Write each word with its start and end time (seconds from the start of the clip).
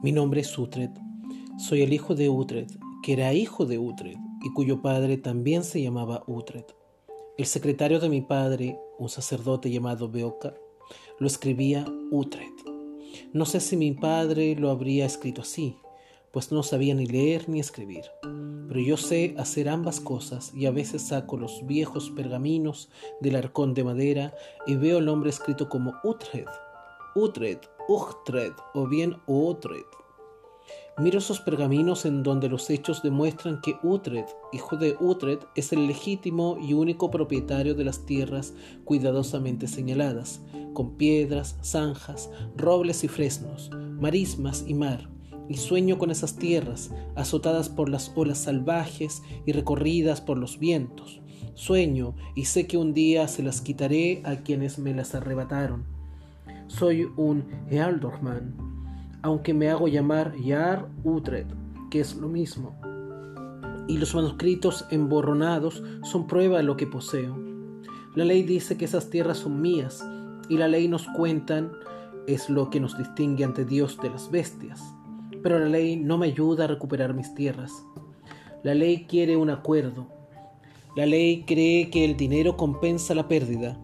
Mi 0.00 0.12
nombre 0.12 0.42
es 0.42 0.56
Utred. 0.56 0.90
Soy 1.58 1.82
el 1.82 1.92
hijo 1.92 2.14
de 2.14 2.28
Utred, 2.28 2.68
que 3.02 3.14
era 3.14 3.34
hijo 3.34 3.66
de 3.66 3.80
Utred 3.80 4.16
y 4.44 4.52
cuyo 4.52 4.80
padre 4.80 5.16
también 5.16 5.64
se 5.64 5.82
llamaba 5.82 6.22
Utred. 6.28 6.64
El 7.36 7.46
secretario 7.46 7.98
de 7.98 8.08
mi 8.08 8.20
padre, 8.20 8.78
un 8.96 9.08
sacerdote 9.08 9.72
llamado 9.72 10.08
Beoca, 10.08 10.54
lo 11.18 11.26
escribía 11.26 11.84
Utred. 12.12 12.46
No 13.32 13.44
sé 13.44 13.58
si 13.58 13.76
mi 13.76 13.90
padre 13.90 14.54
lo 14.54 14.70
habría 14.70 15.04
escrito 15.04 15.42
así, 15.42 15.74
pues 16.32 16.52
no 16.52 16.62
sabía 16.62 16.94
ni 16.94 17.06
leer 17.06 17.48
ni 17.48 17.58
escribir. 17.58 18.04
Pero 18.68 18.78
yo 18.78 18.96
sé 18.96 19.34
hacer 19.36 19.68
ambas 19.68 19.98
cosas 19.98 20.52
y 20.54 20.66
a 20.66 20.70
veces 20.70 21.08
saco 21.08 21.36
los 21.36 21.66
viejos 21.66 22.10
pergaminos 22.10 22.88
del 23.20 23.34
arcón 23.34 23.74
de 23.74 23.82
madera 23.82 24.32
y 24.64 24.76
veo 24.76 24.98
el 24.98 25.06
nombre 25.06 25.30
escrito 25.30 25.68
como 25.68 25.94
Utred, 26.04 26.46
Utred, 27.20 27.58
Uchtred 27.88 28.52
o 28.74 28.86
bien 28.86 29.16
Utred. 29.26 29.82
Miro 30.98 31.18
esos 31.18 31.40
pergaminos 31.40 32.06
en 32.06 32.22
donde 32.22 32.48
los 32.48 32.70
hechos 32.70 33.02
demuestran 33.02 33.60
que 33.60 33.76
Utred, 33.82 34.24
hijo 34.52 34.76
de 34.76 34.96
Utred, 35.00 35.40
es 35.56 35.72
el 35.72 35.88
legítimo 35.88 36.58
y 36.62 36.74
único 36.74 37.10
propietario 37.10 37.74
de 37.74 37.82
las 37.82 38.06
tierras 38.06 38.54
cuidadosamente 38.84 39.66
señaladas, 39.66 40.42
con 40.74 40.96
piedras, 40.96 41.56
zanjas, 41.64 42.30
robles 42.56 43.02
y 43.02 43.08
fresnos, 43.08 43.68
marismas 43.98 44.64
y 44.68 44.74
mar, 44.74 45.10
y 45.48 45.56
sueño 45.56 45.98
con 45.98 46.12
esas 46.12 46.36
tierras, 46.36 46.92
azotadas 47.16 47.68
por 47.68 47.88
las 47.88 48.12
olas 48.14 48.38
salvajes 48.38 49.22
y 49.44 49.50
recorridas 49.50 50.20
por 50.20 50.38
los 50.38 50.60
vientos. 50.60 51.20
Sueño 51.54 52.14
y 52.36 52.44
sé 52.44 52.68
que 52.68 52.76
un 52.76 52.94
día 52.94 53.26
se 53.26 53.42
las 53.42 53.60
quitaré 53.60 54.22
a 54.24 54.36
quienes 54.36 54.78
me 54.78 54.94
las 54.94 55.16
arrebataron. 55.16 55.97
Soy 56.68 57.10
un 57.16 57.46
Ealdorman, 57.70 58.54
aunque 59.22 59.54
me 59.54 59.70
hago 59.70 59.88
llamar 59.88 60.36
Yar 60.36 60.86
Utred, 61.02 61.46
que 61.90 62.00
es 62.00 62.14
lo 62.14 62.28
mismo. 62.28 62.78
Y 63.88 63.96
los 63.96 64.14
manuscritos 64.14 64.84
emborronados 64.90 65.82
son 66.02 66.26
prueba 66.26 66.58
de 66.58 66.64
lo 66.64 66.76
que 66.76 66.86
poseo. 66.86 67.36
La 68.14 68.26
ley 68.26 68.42
dice 68.42 68.76
que 68.76 68.84
esas 68.84 69.08
tierras 69.08 69.38
son 69.38 69.62
mías, 69.62 70.06
y 70.50 70.58
la 70.58 70.68
ley 70.68 70.88
nos 70.88 71.06
cuentan 71.08 71.72
es 72.26 72.50
lo 72.50 72.68
que 72.68 72.80
nos 72.80 72.98
distingue 72.98 73.44
ante 73.44 73.64
Dios 73.64 73.98
de 74.02 74.10
las 74.10 74.30
bestias. 74.30 74.82
Pero 75.42 75.58
la 75.58 75.70
ley 75.70 75.96
no 75.96 76.18
me 76.18 76.26
ayuda 76.26 76.64
a 76.64 76.68
recuperar 76.68 77.14
mis 77.14 77.34
tierras. 77.34 77.72
La 78.62 78.74
ley 78.74 79.06
quiere 79.08 79.38
un 79.38 79.48
acuerdo. 79.48 80.08
La 80.96 81.06
ley 81.06 81.44
cree 81.46 81.88
que 81.88 82.04
el 82.04 82.18
dinero 82.18 82.58
compensa 82.58 83.14
la 83.14 83.26
pérdida. 83.26 83.80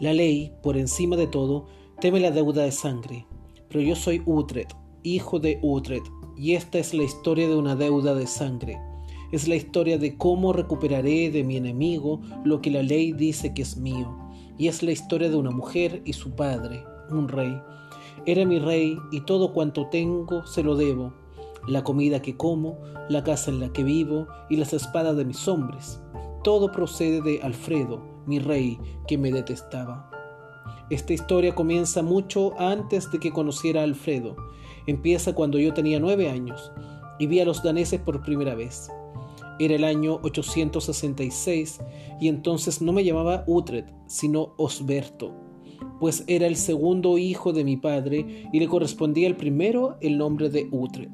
La 0.00 0.12
ley, 0.12 0.52
por 0.62 0.76
encima 0.76 1.16
de 1.16 1.26
todo, 1.26 1.68
teme 2.00 2.20
la 2.20 2.30
deuda 2.30 2.62
de 2.62 2.72
sangre 2.72 3.26
pero 3.70 3.82
yo 3.82 3.94
soy 3.94 4.20
Utred, 4.26 4.66
hijo 5.04 5.38
de 5.38 5.60
Utred, 5.62 6.02
y 6.36 6.54
esta 6.54 6.78
es 6.78 6.92
la 6.92 7.04
historia 7.04 7.48
de 7.48 7.54
una 7.54 7.76
deuda 7.76 8.14
de 8.14 8.26
sangre. 8.26 8.80
Es 9.30 9.46
la 9.46 9.54
historia 9.54 9.96
de 9.96 10.16
cómo 10.16 10.52
recuperaré 10.52 11.30
de 11.30 11.44
mi 11.44 11.56
enemigo 11.56 12.20
lo 12.44 12.60
que 12.60 12.72
la 12.72 12.82
ley 12.82 13.12
dice 13.12 13.54
que 13.54 13.62
es 13.62 13.76
mío. 13.76 14.18
Y 14.58 14.66
es 14.66 14.82
la 14.82 14.90
historia 14.90 15.30
de 15.30 15.36
una 15.36 15.52
mujer 15.52 16.02
y 16.04 16.14
su 16.14 16.34
padre, 16.34 16.82
un 17.10 17.28
rey. 17.28 17.56
Era 18.26 18.44
mi 18.44 18.58
rey 18.58 18.98
y 19.12 19.20
todo 19.20 19.52
cuanto 19.52 19.86
tengo 19.86 20.44
se 20.46 20.64
lo 20.64 20.74
debo. 20.74 21.12
La 21.68 21.84
comida 21.84 22.20
que 22.20 22.36
como, 22.36 22.78
la 23.08 23.22
casa 23.22 23.52
en 23.52 23.60
la 23.60 23.72
que 23.72 23.84
vivo 23.84 24.26
y 24.48 24.56
las 24.56 24.72
espadas 24.72 25.16
de 25.16 25.24
mis 25.24 25.46
hombres. 25.46 26.00
Todo 26.42 26.72
procede 26.72 27.22
de 27.22 27.40
Alfredo, 27.42 28.02
mi 28.26 28.40
rey, 28.40 28.78
que 29.06 29.16
me 29.16 29.30
detestaba. 29.30 30.09
Esta 30.90 31.12
historia 31.12 31.54
comienza 31.54 32.02
mucho 32.02 32.52
antes 32.58 33.12
de 33.12 33.20
que 33.20 33.30
conociera 33.30 33.80
a 33.80 33.84
Alfredo. 33.84 34.34
Empieza 34.88 35.36
cuando 35.36 35.56
yo 35.56 35.72
tenía 35.72 36.00
nueve 36.00 36.28
años 36.28 36.72
y 37.20 37.28
vi 37.28 37.38
a 37.38 37.44
los 37.44 37.62
daneses 37.62 38.00
por 38.00 38.22
primera 38.22 38.56
vez. 38.56 38.90
Era 39.60 39.76
el 39.76 39.84
año 39.84 40.18
866 40.24 41.80
y 42.20 42.26
entonces 42.26 42.82
no 42.82 42.92
me 42.92 43.04
llamaba 43.04 43.44
Utred, 43.46 43.84
sino 44.08 44.52
Osberto, 44.56 45.32
pues 46.00 46.24
era 46.26 46.48
el 46.48 46.56
segundo 46.56 47.18
hijo 47.18 47.52
de 47.52 47.62
mi 47.62 47.76
padre 47.76 48.48
y 48.52 48.58
le 48.58 48.66
correspondía 48.66 49.28
el 49.28 49.36
primero 49.36 49.96
el 50.00 50.18
nombre 50.18 50.50
de 50.50 50.66
Utred. 50.72 51.10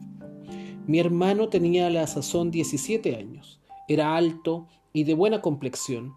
Mi 0.87 1.01
hermano 1.01 1.49
tenía 1.49 1.89
a 1.89 1.91
la 1.91 2.07
sazón 2.07 2.51
17 2.51 3.15
años, 3.15 3.61
era 3.89 4.17
alto 4.17 4.69
y 4.95 5.05
de 5.05 5.13
buena 5.13 5.43
complexión 5.43 6.15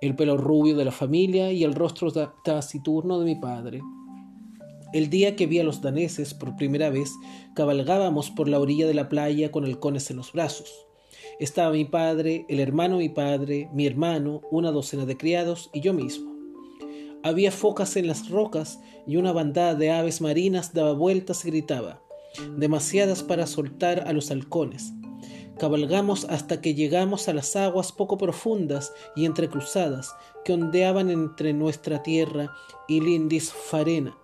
el 0.00 0.14
pelo 0.14 0.36
rubio 0.36 0.76
de 0.76 0.84
la 0.84 0.92
familia 0.92 1.52
y 1.52 1.64
el 1.64 1.74
rostro 1.74 2.12
taciturno 2.44 3.18
de 3.18 3.24
mi 3.24 3.36
padre. 3.36 3.80
El 4.92 5.10
día 5.10 5.36
que 5.36 5.46
vi 5.46 5.58
a 5.58 5.64
los 5.64 5.82
daneses 5.82 6.32
por 6.32 6.56
primera 6.56 6.88
vez, 6.88 7.12
cabalgábamos 7.54 8.30
por 8.30 8.48
la 8.48 8.58
orilla 8.58 8.86
de 8.86 8.94
la 8.94 9.08
playa 9.08 9.52
con 9.52 9.64
halcones 9.64 10.10
en 10.10 10.16
los 10.16 10.32
brazos. 10.32 10.86
Estaba 11.38 11.72
mi 11.72 11.84
padre, 11.84 12.46
el 12.48 12.58
hermano 12.58 12.96
de 12.96 13.04
mi 13.04 13.08
padre, 13.10 13.68
mi 13.72 13.86
hermano, 13.86 14.40
una 14.50 14.70
docena 14.70 15.04
de 15.04 15.16
criados 15.16 15.70
y 15.74 15.80
yo 15.80 15.92
mismo. 15.92 16.32
Había 17.22 17.52
focas 17.52 17.96
en 17.96 18.06
las 18.06 18.30
rocas 18.30 18.80
y 19.06 19.16
una 19.16 19.32
bandada 19.32 19.74
de 19.74 19.90
aves 19.90 20.20
marinas 20.20 20.72
daba 20.72 20.92
vueltas 20.92 21.44
y 21.44 21.50
gritaba, 21.50 22.00
demasiadas 22.56 23.22
para 23.22 23.46
soltar 23.46 24.04
a 24.06 24.12
los 24.12 24.30
halcones. 24.30 24.92
Cabalgamos 25.58 26.24
hasta 26.26 26.60
que 26.60 26.74
llegamos 26.74 27.28
a 27.28 27.34
las 27.34 27.56
aguas 27.56 27.90
poco 27.90 28.16
profundas 28.16 28.92
y 29.16 29.24
entrecruzadas 29.24 30.14
que 30.44 30.52
ondeaban 30.52 31.10
entre 31.10 31.52
nuestra 31.52 32.04
tierra 32.04 32.52
y 32.86 33.00
Lindisfarena, 33.00 34.16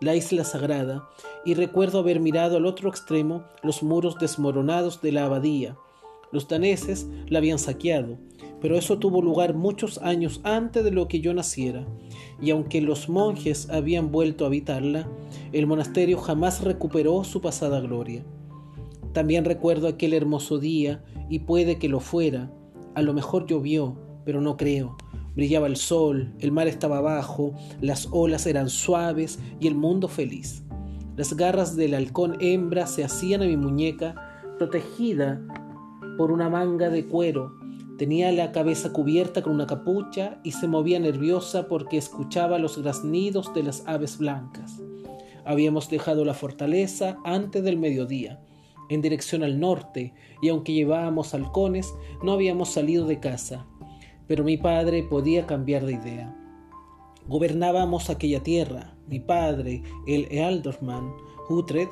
la 0.00 0.16
isla 0.16 0.42
sagrada, 0.42 1.08
y 1.44 1.54
recuerdo 1.54 2.00
haber 2.00 2.18
mirado 2.18 2.56
al 2.56 2.66
otro 2.66 2.88
extremo 2.88 3.44
los 3.62 3.84
muros 3.84 4.18
desmoronados 4.18 5.00
de 5.00 5.12
la 5.12 5.26
abadía. 5.26 5.76
Los 6.32 6.48
daneses 6.48 7.06
la 7.28 7.38
habían 7.38 7.60
saqueado, 7.60 8.18
pero 8.60 8.76
eso 8.76 8.98
tuvo 8.98 9.22
lugar 9.22 9.54
muchos 9.54 9.98
años 9.98 10.40
antes 10.42 10.82
de 10.82 10.90
lo 10.90 11.06
que 11.06 11.20
yo 11.20 11.32
naciera, 11.34 11.86
y 12.40 12.50
aunque 12.50 12.80
los 12.80 13.08
monjes 13.08 13.70
habían 13.70 14.10
vuelto 14.10 14.42
a 14.42 14.48
habitarla, 14.48 15.08
el 15.52 15.68
monasterio 15.68 16.18
jamás 16.18 16.62
recuperó 16.62 17.22
su 17.22 17.40
pasada 17.40 17.80
gloria. 17.80 18.24
También 19.12 19.44
recuerdo 19.44 19.88
aquel 19.88 20.14
hermoso 20.14 20.58
día, 20.58 21.02
y 21.28 21.40
puede 21.40 21.78
que 21.78 21.88
lo 21.88 22.00
fuera. 22.00 22.50
A 22.94 23.02
lo 23.02 23.12
mejor 23.12 23.46
llovió, 23.46 23.96
pero 24.24 24.40
no 24.40 24.56
creo. 24.56 24.96
Brillaba 25.34 25.66
el 25.66 25.76
sol, 25.76 26.32
el 26.38 26.52
mar 26.52 26.68
estaba 26.68 27.00
bajo, 27.00 27.54
las 27.80 28.08
olas 28.10 28.46
eran 28.46 28.68
suaves 28.68 29.38
y 29.60 29.66
el 29.66 29.74
mundo 29.74 30.08
feliz. 30.08 30.64
Las 31.16 31.34
garras 31.34 31.76
del 31.76 31.94
halcón 31.94 32.36
hembra 32.40 32.86
se 32.86 33.04
hacían 33.04 33.42
a 33.42 33.46
mi 33.46 33.56
muñeca, 33.56 34.14
protegida 34.58 35.40
por 36.16 36.30
una 36.30 36.48
manga 36.48 36.88
de 36.88 37.06
cuero. 37.06 37.58
Tenía 37.96 38.32
la 38.32 38.52
cabeza 38.52 38.92
cubierta 38.92 39.42
con 39.42 39.54
una 39.54 39.66
capucha 39.66 40.40
y 40.42 40.52
se 40.52 40.66
movía 40.66 40.98
nerviosa 40.98 41.68
porque 41.68 41.96
escuchaba 41.96 42.58
los 42.58 42.80
graznidos 42.80 43.52
de 43.54 43.62
las 43.62 43.86
aves 43.86 44.18
blancas. 44.18 44.80
Habíamos 45.44 45.90
dejado 45.90 46.24
la 46.24 46.34
fortaleza 46.34 47.18
antes 47.24 47.62
del 47.62 47.76
mediodía 47.76 48.40
en 48.90 49.00
dirección 49.00 49.42
al 49.42 49.58
norte, 49.58 50.12
y 50.42 50.48
aunque 50.50 50.74
llevábamos 50.74 51.32
halcones, 51.32 51.94
no 52.22 52.32
habíamos 52.32 52.68
salido 52.68 53.06
de 53.06 53.20
casa. 53.20 53.66
Pero 54.26 54.44
mi 54.44 54.58
padre 54.58 55.02
podía 55.04 55.46
cambiar 55.46 55.86
de 55.86 55.94
idea. 55.94 56.36
Gobernábamos 57.26 58.10
aquella 58.10 58.42
tierra. 58.42 58.94
Mi 59.08 59.20
padre, 59.20 59.82
el 60.06 60.26
Ealdorman 60.30 61.12
Hutred, 61.48 61.88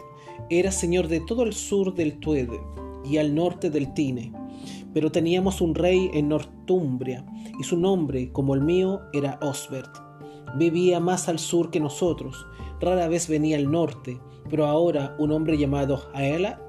era 0.51 0.71
señor 0.71 1.09
de 1.09 1.21
todo 1.21 1.45
el 1.45 1.53
sur 1.53 1.95
del 1.95 2.19
Tuede 2.19 2.61
y 3.05 3.19
al 3.19 3.35
norte 3.35 3.71
del 3.71 3.95
Tine. 3.95 4.33
Pero 4.93 5.13
teníamos 5.13 5.61
un 5.61 5.75
rey 5.75 6.11
en 6.13 6.29
Northumbria, 6.29 7.25
y 7.59 7.65
su 7.65 7.77
nombre, 7.77 8.33
como 8.33 8.55
el 8.55 8.61
mío, 8.63 9.01
era 9.13 9.39
Osbert. 9.43 9.91
Vivía 10.57 10.99
más 10.99 11.29
al 11.29 11.39
sur 11.39 11.71
que 11.71 11.81
nosotros, 11.81 12.47
rara 12.81 13.09
vez 13.09 13.29
venía 13.29 13.57
al 13.57 13.71
norte, 13.71 14.21
pero 14.49 14.67
ahora 14.67 15.15
un 15.19 15.31
hombre 15.31 15.59
llamado 15.59 16.09
Aela 16.15 16.61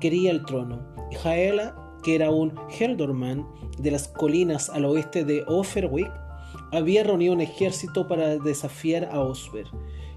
quería 0.00 0.30
el 0.30 0.44
trono. 0.44 0.80
Jaela, 1.22 1.74
que 2.02 2.14
era 2.14 2.30
un 2.30 2.54
Heldorman 2.78 3.46
de 3.78 3.90
las 3.90 4.08
colinas 4.08 4.70
al 4.70 4.84
oeste 4.84 5.24
de 5.24 5.44
Oferwick, 5.46 6.10
había 6.72 7.02
reunido 7.02 7.34
un 7.34 7.40
ejército 7.40 8.06
para 8.06 8.36
desafiar 8.38 9.08
a 9.10 9.20
Osber 9.20 9.66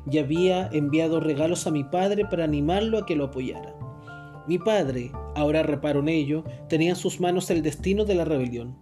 y 0.10 0.18
había 0.18 0.68
enviado 0.68 1.19
regalos 1.19 1.68
a 1.68 1.72
mi 1.72 1.83
padre 1.83 2.25
para 2.25 2.44
animarlo 2.44 2.98
a 2.98 3.06
que 3.06 3.16
lo 3.16 3.25
apoyara. 3.25 3.75
Mi 4.48 4.57
padre, 4.57 5.12
ahora 5.36 5.63
reparo 5.63 6.00
en 6.00 6.10
ello, 6.10 6.44
tenía 6.68 6.89
en 6.89 6.95
sus 6.95 7.19
manos 7.19 7.50
el 7.51 7.62
destino 7.62 8.06
de 8.06 8.16
la 8.16 8.25
rebelión. 8.25 8.78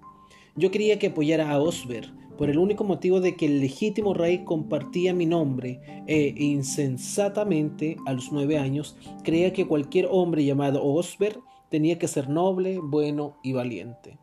Yo 0.56 0.72
quería 0.72 0.98
que 1.00 1.07
apoyara 1.07 1.51
a 1.51 1.60
Osber, 1.60 2.12
por 2.39 2.50
el 2.50 2.57
único 2.57 2.86
motivo 2.86 3.19
de 3.19 3.36
que 3.36 3.47
el 3.47 3.59
legítimo 3.59 4.13
rey 4.13 4.45
compartía 4.45 5.13
mi 5.13 5.25
nombre 5.25 5.81
e 6.07 6.33
insensatamente 6.38 7.97
a 8.06 8.13
los 8.13 8.31
nueve 8.31 8.57
años 8.57 8.95
creía 9.25 9.51
que 9.51 9.68
cualquier 9.68 10.07
hombre 10.09 10.45
llamado 10.45 10.81
Osber 10.81 11.41
tenía 11.68 12.00
que 12.00 12.07
ser 12.07 12.30
noble, 12.30 12.80
bueno 12.81 13.36
y 13.44 13.51
valiente. 13.51 14.18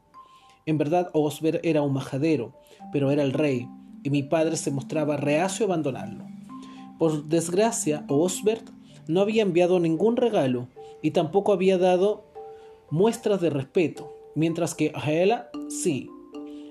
En 0.65 0.79
verdad 0.79 1.11
Osber 1.13 1.61
era 1.63 1.83
un 1.83 1.93
majadero, 1.93 2.55
pero 2.91 3.11
era 3.11 3.23
el 3.23 3.35
rey, 3.35 3.69
y 4.03 4.09
mi 4.09 4.23
padre 4.23 4.57
se 4.57 4.71
mostraba 4.71 5.19
reacio 5.19 5.67
a 5.67 5.69
abandonarlo. 5.69 6.25
Por 6.99 7.25
desgracia, 7.25 8.07
Osbert 8.09 8.71
no 9.07 9.21
había 9.21 9.43
enviado 9.43 9.79
ningún 9.79 10.17
regalo 10.17 10.69
y 11.03 11.11
tampoco 11.11 11.53
había 11.53 11.77
dado 11.77 12.25
muestras 12.89 13.43
de 13.43 13.51
respeto, 13.51 14.11
mientras 14.35 14.75
que 14.75 14.91
Aela 14.95 15.51
sí. 15.69 16.09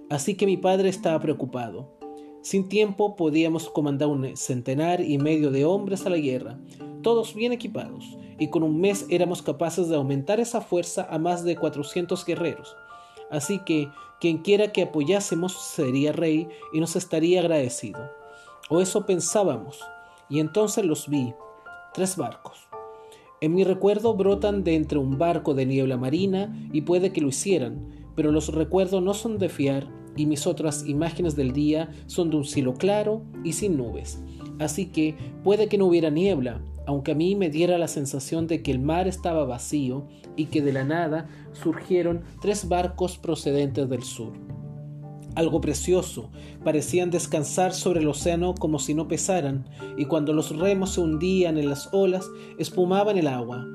Así 0.09 0.35
que 0.35 0.45
mi 0.45 0.57
padre 0.57 0.89
estaba 0.89 1.19
preocupado. 1.19 1.89
Sin 2.41 2.69
tiempo 2.69 3.15
podíamos 3.15 3.69
comandar 3.69 4.07
un 4.07 4.37
centenar 4.37 5.01
y 5.01 5.17
medio 5.17 5.49
de 5.49 5.65
hombres 5.65 6.05
a 6.05 6.11
la 6.11 6.17
guerra, 6.17 6.59
todos 7.01 7.33
bien 7.33 7.51
equipados, 7.53 8.17
y 8.37 8.49
con 8.49 8.61
un 8.61 8.79
mes 8.79 9.07
éramos 9.09 9.41
capaces 9.41 9.89
de 9.89 9.95
aumentar 9.95 10.39
esa 10.39 10.61
fuerza 10.61 11.07
a 11.09 11.17
más 11.17 11.43
de 11.43 11.55
400 11.55 12.23
guerreros. 12.23 12.75
Así 13.31 13.59
que 13.65 13.89
quien 14.21 14.39
quiera 14.39 14.71
que 14.71 14.83
apoyásemos 14.83 15.53
sería 15.53 16.11
rey 16.11 16.47
y 16.71 16.79
nos 16.79 16.95
estaría 16.95 17.39
agradecido. 17.39 18.11
O 18.69 18.81
eso 18.81 19.07
pensábamos, 19.07 19.79
y 20.29 20.39
entonces 20.39 20.85
los 20.85 21.09
vi, 21.09 21.33
tres 21.93 22.15
barcos. 22.15 22.59
En 23.41 23.53
mi 23.53 23.63
recuerdo 23.63 24.13
brotan 24.13 24.63
de 24.63 24.75
entre 24.75 24.99
un 24.99 25.17
barco 25.17 25.53
de 25.53 25.65
niebla 25.65 25.97
marina 25.97 26.55
y 26.71 26.81
puede 26.81 27.11
que 27.11 27.21
lo 27.21 27.29
hicieran, 27.29 27.94
pero 28.15 28.31
los 28.31 28.53
recuerdos 28.53 29.01
no 29.03 29.13
son 29.13 29.37
de 29.37 29.49
fiar 29.49 29.87
y 30.15 30.25
mis 30.25 30.47
otras 30.47 30.85
imágenes 30.87 31.35
del 31.35 31.51
día 31.51 31.89
son 32.07 32.29
de 32.29 32.37
un 32.37 32.45
cielo 32.45 32.73
claro 32.73 33.21
y 33.43 33.53
sin 33.53 33.77
nubes. 33.77 34.21
Así 34.59 34.87
que 34.87 35.15
puede 35.43 35.67
que 35.67 35.77
no 35.77 35.85
hubiera 35.85 36.09
niebla, 36.09 36.61
aunque 36.87 37.11
a 37.11 37.15
mí 37.15 37.35
me 37.35 37.49
diera 37.49 37.77
la 37.77 37.87
sensación 37.87 38.47
de 38.47 38.61
que 38.61 38.71
el 38.71 38.79
mar 38.79 39.07
estaba 39.07 39.45
vacío 39.45 40.07
y 40.35 40.45
que 40.45 40.61
de 40.61 40.73
la 40.73 40.83
nada 40.83 41.27
surgieron 41.53 42.21
tres 42.41 42.67
barcos 42.67 43.17
procedentes 43.17 43.89
del 43.89 44.03
sur. 44.03 44.33
Algo 45.35 45.59
precioso, 45.59 46.29
parecían 46.63 47.11
descansar 47.11 47.73
sobre 47.73 47.99
el 47.99 48.07
océano 48.07 48.55
como 48.55 48.79
si 48.79 48.93
no 48.93 49.09
pesaran, 49.09 49.67
y 49.97 50.05
cuando 50.05 50.31
los 50.31 50.57
remos 50.57 50.91
se 50.91 51.01
hundían 51.01 51.57
en 51.57 51.67
las 51.67 51.89
olas, 51.91 52.25
espumaban 52.57 53.17
el 53.17 53.27
agua, 53.27 53.67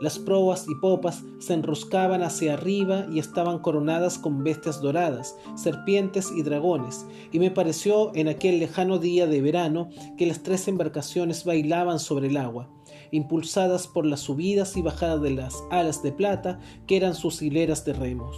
las 0.00 0.18
proas 0.18 0.66
y 0.68 0.74
popas 0.76 1.22
se 1.38 1.54
enroscaban 1.54 2.22
hacia 2.22 2.54
arriba 2.54 3.06
y 3.10 3.18
estaban 3.18 3.58
coronadas 3.58 4.18
con 4.18 4.44
bestias 4.44 4.80
doradas, 4.80 5.36
serpientes 5.56 6.30
y 6.34 6.42
dragones, 6.42 7.06
y 7.32 7.38
me 7.38 7.50
pareció 7.50 8.12
en 8.14 8.28
aquel 8.28 8.58
lejano 8.58 8.98
día 8.98 9.26
de 9.26 9.40
verano 9.40 9.88
que 10.16 10.26
las 10.26 10.42
tres 10.42 10.68
embarcaciones 10.68 11.44
bailaban 11.44 11.98
sobre 11.98 12.28
el 12.28 12.36
agua, 12.36 12.68
impulsadas 13.10 13.86
por 13.86 14.06
las 14.06 14.20
subidas 14.20 14.76
y 14.76 14.82
bajadas 14.82 15.22
de 15.22 15.30
las 15.30 15.62
alas 15.70 16.02
de 16.02 16.12
plata 16.12 16.60
que 16.86 16.96
eran 16.96 17.14
sus 17.14 17.42
hileras 17.42 17.84
de 17.84 17.92
remos. 17.92 18.36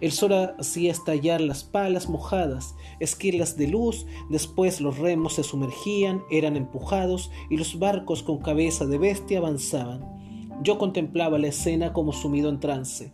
El 0.00 0.12
sol 0.12 0.32
hacía 0.58 0.90
estallar 0.90 1.42
las 1.42 1.62
palas 1.62 2.08
mojadas, 2.08 2.74
esquilas 3.00 3.58
de 3.58 3.66
luz, 3.66 4.06
después 4.30 4.80
los 4.80 4.96
remos 4.98 5.34
se 5.34 5.42
sumergían, 5.42 6.22
eran 6.30 6.56
empujados 6.56 7.30
y 7.50 7.58
los 7.58 7.78
barcos 7.78 8.22
con 8.22 8.38
cabeza 8.38 8.86
de 8.86 8.96
bestia 8.96 9.38
avanzaban. 9.38 10.20
Yo 10.62 10.78
contemplaba 10.78 11.38
la 11.38 11.48
escena 11.48 11.92
como 11.92 12.12
sumido 12.12 12.50
en 12.50 12.60
trance. 12.60 13.12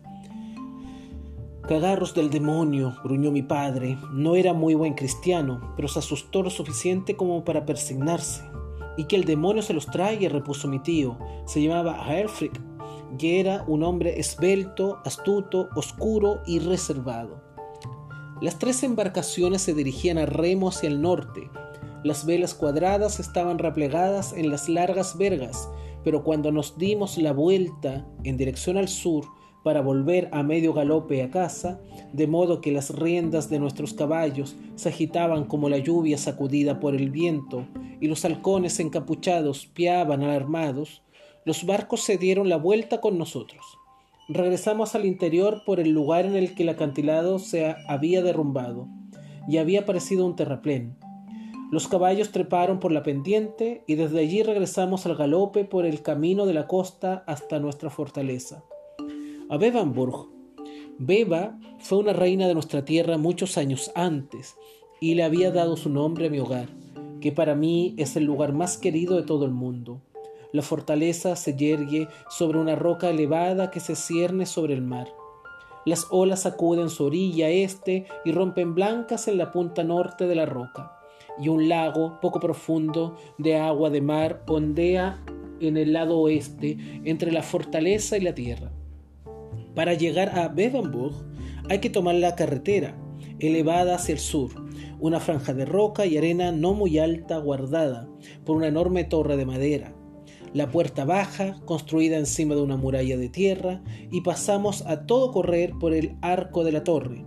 Cagarros 1.68 2.14
del 2.14 2.30
demonio, 2.30 2.96
gruñó 3.02 3.30
mi 3.30 3.42
padre. 3.42 3.98
No 4.12 4.36
era 4.36 4.52
muy 4.52 4.74
buen 4.74 4.94
cristiano, 4.94 5.72
pero 5.76 5.88
se 5.88 6.00
asustó 6.00 6.42
lo 6.42 6.50
suficiente 6.50 7.16
como 7.16 7.44
para 7.44 7.64
persignarse. 7.64 8.42
Y 8.96 9.04
que 9.04 9.16
el 9.16 9.24
demonio 9.24 9.62
se 9.62 9.74
los 9.74 9.86
traiga, 9.86 10.28
repuso 10.28 10.68
mi 10.68 10.80
tío. 10.80 11.18
Se 11.44 11.62
llamaba 11.62 12.04
Herfrick 12.08 12.60
y 13.18 13.38
era 13.38 13.64
un 13.66 13.82
hombre 13.82 14.18
esbelto, 14.18 14.98
astuto, 15.04 15.68
oscuro 15.74 16.40
y 16.46 16.58
reservado. 16.58 17.42
Las 18.40 18.58
tres 18.58 18.82
embarcaciones 18.82 19.62
se 19.62 19.72
dirigían 19.72 20.18
a 20.18 20.26
remo 20.26 20.68
hacia 20.68 20.88
el 20.88 21.00
norte. 21.00 21.50
Las 22.04 22.26
velas 22.26 22.54
cuadradas 22.54 23.18
estaban 23.20 23.58
replegadas 23.58 24.32
en 24.32 24.50
las 24.50 24.68
largas 24.68 25.16
vergas 25.16 25.68
pero 26.06 26.22
cuando 26.22 26.52
nos 26.52 26.78
dimos 26.78 27.18
la 27.18 27.32
vuelta 27.32 28.06
en 28.22 28.36
dirección 28.36 28.76
al 28.76 28.86
sur 28.86 29.24
para 29.64 29.80
volver 29.80 30.28
a 30.30 30.44
medio 30.44 30.72
galope 30.72 31.20
a 31.20 31.32
casa, 31.32 31.80
de 32.12 32.28
modo 32.28 32.60
que 32.60 32.70
las 32.70 32.96
riendas 32.96 33.50
de 33.50 33.58
nuestros 33.58 33.92
caballos 33.92 34.54
se 34.76 34.90
agitaban 34.90 35.46
como 35.46 35.68
la 35.68 35.78
lluvia 35.78 36.16
sacudida 36.16 36.78
por 36.78 36.94
el 36.94 37.10
viento, 37.10 37.66
y 38.00 38.06
los 38.06 38.24
halcones 38.24 38.78
encapuchados 38.78 39.66
piaban 39.66 40.22
alarmados, 40.22 41.02
los 41.44 41.66
barcos 41.66 42.02
se 42.02 42.18
dieron 42.18 42.48
la 42.48 42.56
vuelta 42.56 43.00
con 43.00 43.18
nosotros. 43.18 43.64
Regresamos 44.28 44.94
al 44.94 45.06
interior 45.06 45.62
por 45.66 45.80
el 45.80 45.90
lugar 45.90 46.24
en 46.24 46.36
el 46.36 46.54
que 46.54 46.62
el 46.62 46.68
acantilado 46.68 47.40
se 47.40 47.74
había 47.88 48.22
derrumbado, 48.22 48.86
y 49.48 49.56
había 49.56 49.80
aparecido 49.80 50.24
un 50.24 50.36
terraplén. 50.36 50.96
Los 51.68 51.88
caballos 51.88 52.30
treparon 52.30 52.78
por 52.78 52.92
la 52.92 53.02
pendiente 53.02 53.82
y 53.88 53.96
desde 53.96 54.20
allí 54.20 54.44
regresamos 54.44 55.04
al 55.04 55.16
galope 55.16 55.64
por 55.64 55.84
el 55.84 56.00
camino 56.00 56.46
de 56.46 56.54
la 56.54 56.68
costa 56.68 57.24
hasta 57.26 57.58
nuestra 57.58 57.90
fortaleza. 57.90 58.62
A 59.50 59.56
Bevanburg. 59.56 60.28
Beba 60.98 61.58
fue 61.80 61.98
una 61.98 62.12
reina 62.12 62.46
de 62.46 62.54
nuestra 62.54 62.84
tierra 62.84 63.18
muchos 63.18 63.58
años 63.58 63.90
antes 63.96 64.56
y 65.00 65.16
le 65.16 65.24
había 65.24 65.50
dado 65.50 65.76
su 65.76 65.90
nombre 65.90 66.28
a 66.28 66.30
mi 66.30 66.38
hogar, 66.38 66.68
que 67.20 67.32
para 67.32 67.56
mí 67.56 67.96
es 67.98 68.14
el 68.14 68.24
lugar 68.24 68.52
más 68.52 68.78
querido 68.78 69.16
de 69.16 69.24
todo 69.24 69.44
el 69.44 69.50
mundo. 69.50 70.00
La 70.52 70.62
fortaleza 70.62 71.34
se 71.34 71.56
yergue 71.56 72.06
sobre 72.30 72.60
una 72.60 72.76
roca 72.76 73.10
elevada 73.10 73.72
que 73.72 73.80
se 73.80 73.96
cierne 73.96 74.46
sobre 74.46 74.72
el 74.74 74.82
mar. 74.82 75.08
Las 75.84 76.06
olas 76.10 76.42
sacuden 76.42 76.90
su 76.90 77.04
orilla 77.04 77.48
este 77.48 78.06
y 78.24 78.30
rompen 78.30 78.74
blancas 78.74 79.26
en 79.26 79.36
la 79.36 79.50
punta 79.50 79.82
norte 79.82 80.28
de 80.28 80.34
la 80.36 80.46
roca 80.46 80.95
y 81.38 81.48
un 81.48 81.68
lago 81.68 82.18
poco 82.20 82.40
profundo 82.40 83.16
de 83.38 83.56
agua 83.56 83.90
de 83.90 84.00
mar 84.00 84.42
ondea 84.46 85.22
en 85.60 85.76
el 85.76 85.92
lado 85.92 86.18
oeste 86.18 86.76
entre 87.04 87.32
la 87.32 87.42
fortaleza 87.42 88.16
y 88.16 88.20
la 88.20 88.34
tierra. 88.34 88.72
Para 89.74 89.94
llegar 89.94 90.38
a 90.38 90.48
Bevenburg 90.48 91.14
hay 91.68 91.80
que 91.80 91.90
tomar 91.90 92.14
la 92.14 92.36
carretera, 92.36 92.96
elevada 93.38 93.96
hacia 93.96 94.14
el 94.14 94.18
sur, 94.18 94.50
una 95.00 95.20
franja 95.20 95.52
de 95.52 95.64
roca 95.64 96.06
y 96.06 96.16
arena 96.16 96.52
no 96.52 96.74
muy 96.74 96.98
alta 96.98 97.38
guardada 97.38 98.08
por 98.44 98.56
una 98.56 98.68
enorme 98.68 99.04
torre 99.04 99.36
de 99.36 99.46
madera. 99.46 99.94
La 100.54 100.70
puerta 100.70 101.04
baja, 101.04 101.60
construida 101.66 102.16
encima 102.16 102.54
de 102.54 102.62
una 102.62 102.76
muralla 102.76 103.18
de 103.18 103.28
tierra, 103.28 103.82
y 104.10 104.22
pasamos 104.22 104.86
a 104.86 105.04
todo 105.04 105.32
correr 105.32 105.72
por 105.78 105.92
el 105.92 106.16
arco 106.22 106.64
de 106.64 106.72
la 106.72 106.82
torre, 106.82 107.26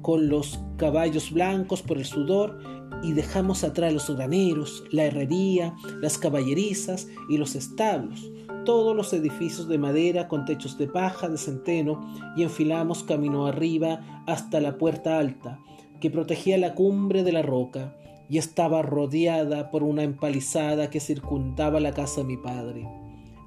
con 0.00 0.28
los 0.28 0.58
caballos 0.78 1.32
blancos 1.32 1.82
por 1.82 1.98
el 1.98 2.06
sudor 2.06 2.58
y 3.02 3.12
dejamos 3.12 3.64
atrás 3.64 3.92
los 3.92 4.08
graneros, 4.14 4.84
la 4.90 5.04
herrería, 5.04 5.74
las 6.00 6.18
caballerizas 6.18 7.08
y 7.28 7.36
los 7.36 7.54
establos, 7.54 8.30
todos 8.64 8.94
los 8.94 9.12
edificios 9.12 9.68
de 9.68 9.78
madera 9.78 10.28
con 10.28 10.44
techos 10.44 10.78
de 10.78 10.86
paja 10.86 11.28
de 11.28 11.38
centeno 11.38 12.00
y 12.36 12.42
enfilamos 12.42 13.02
camino 13.02 13.46
arriba 13.46 14.24
hasta 14.26 14.60
la 14.60 14.78
puerta 14.78 15.18
alta, 15.18 15.58
que 16.00 16.10
protegía 16.10 16.58
la 16.58 16.74
cumbre 16.74 17.24
de 17.24 17.32
la 17.32 17.42
roca 17.42 17.96
y 18.28 18.38
estaba 18.38 18.82
rodeada 18.82 19.70
por 19.70 19.82
una 19.82 20.04
empalizada 20.04 20.90
que 20.90 21.00
circundaba 21.00 21.80
la 21.80 21.92
casa 21.92 22.22
de 22.22 22.26
mi 22.28 22.36
padre. 22.36 22.88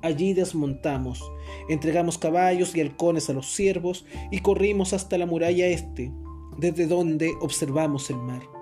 Allí 0.01 0.33
desmontamos, 0.33 1.23
entregamos 1.69 2.19
caballos 2.19 2.75
y 2.75 2.81
halcones 2.81 3.29
a 3.29 3.33
los 3.33 3.47
siervos 3.47 4.05
y 4.31 4.39
corrimos 4.39 4.93
hasta 4.93 5.17
la 5.17 5.25
muralla 5.25 5.65
este, 5.65 6.11
desde 6.59 6.85
donde 6.85 7.33
observamos 7.41 8.09
el 8.11 8.17
mar. 8.17 8.54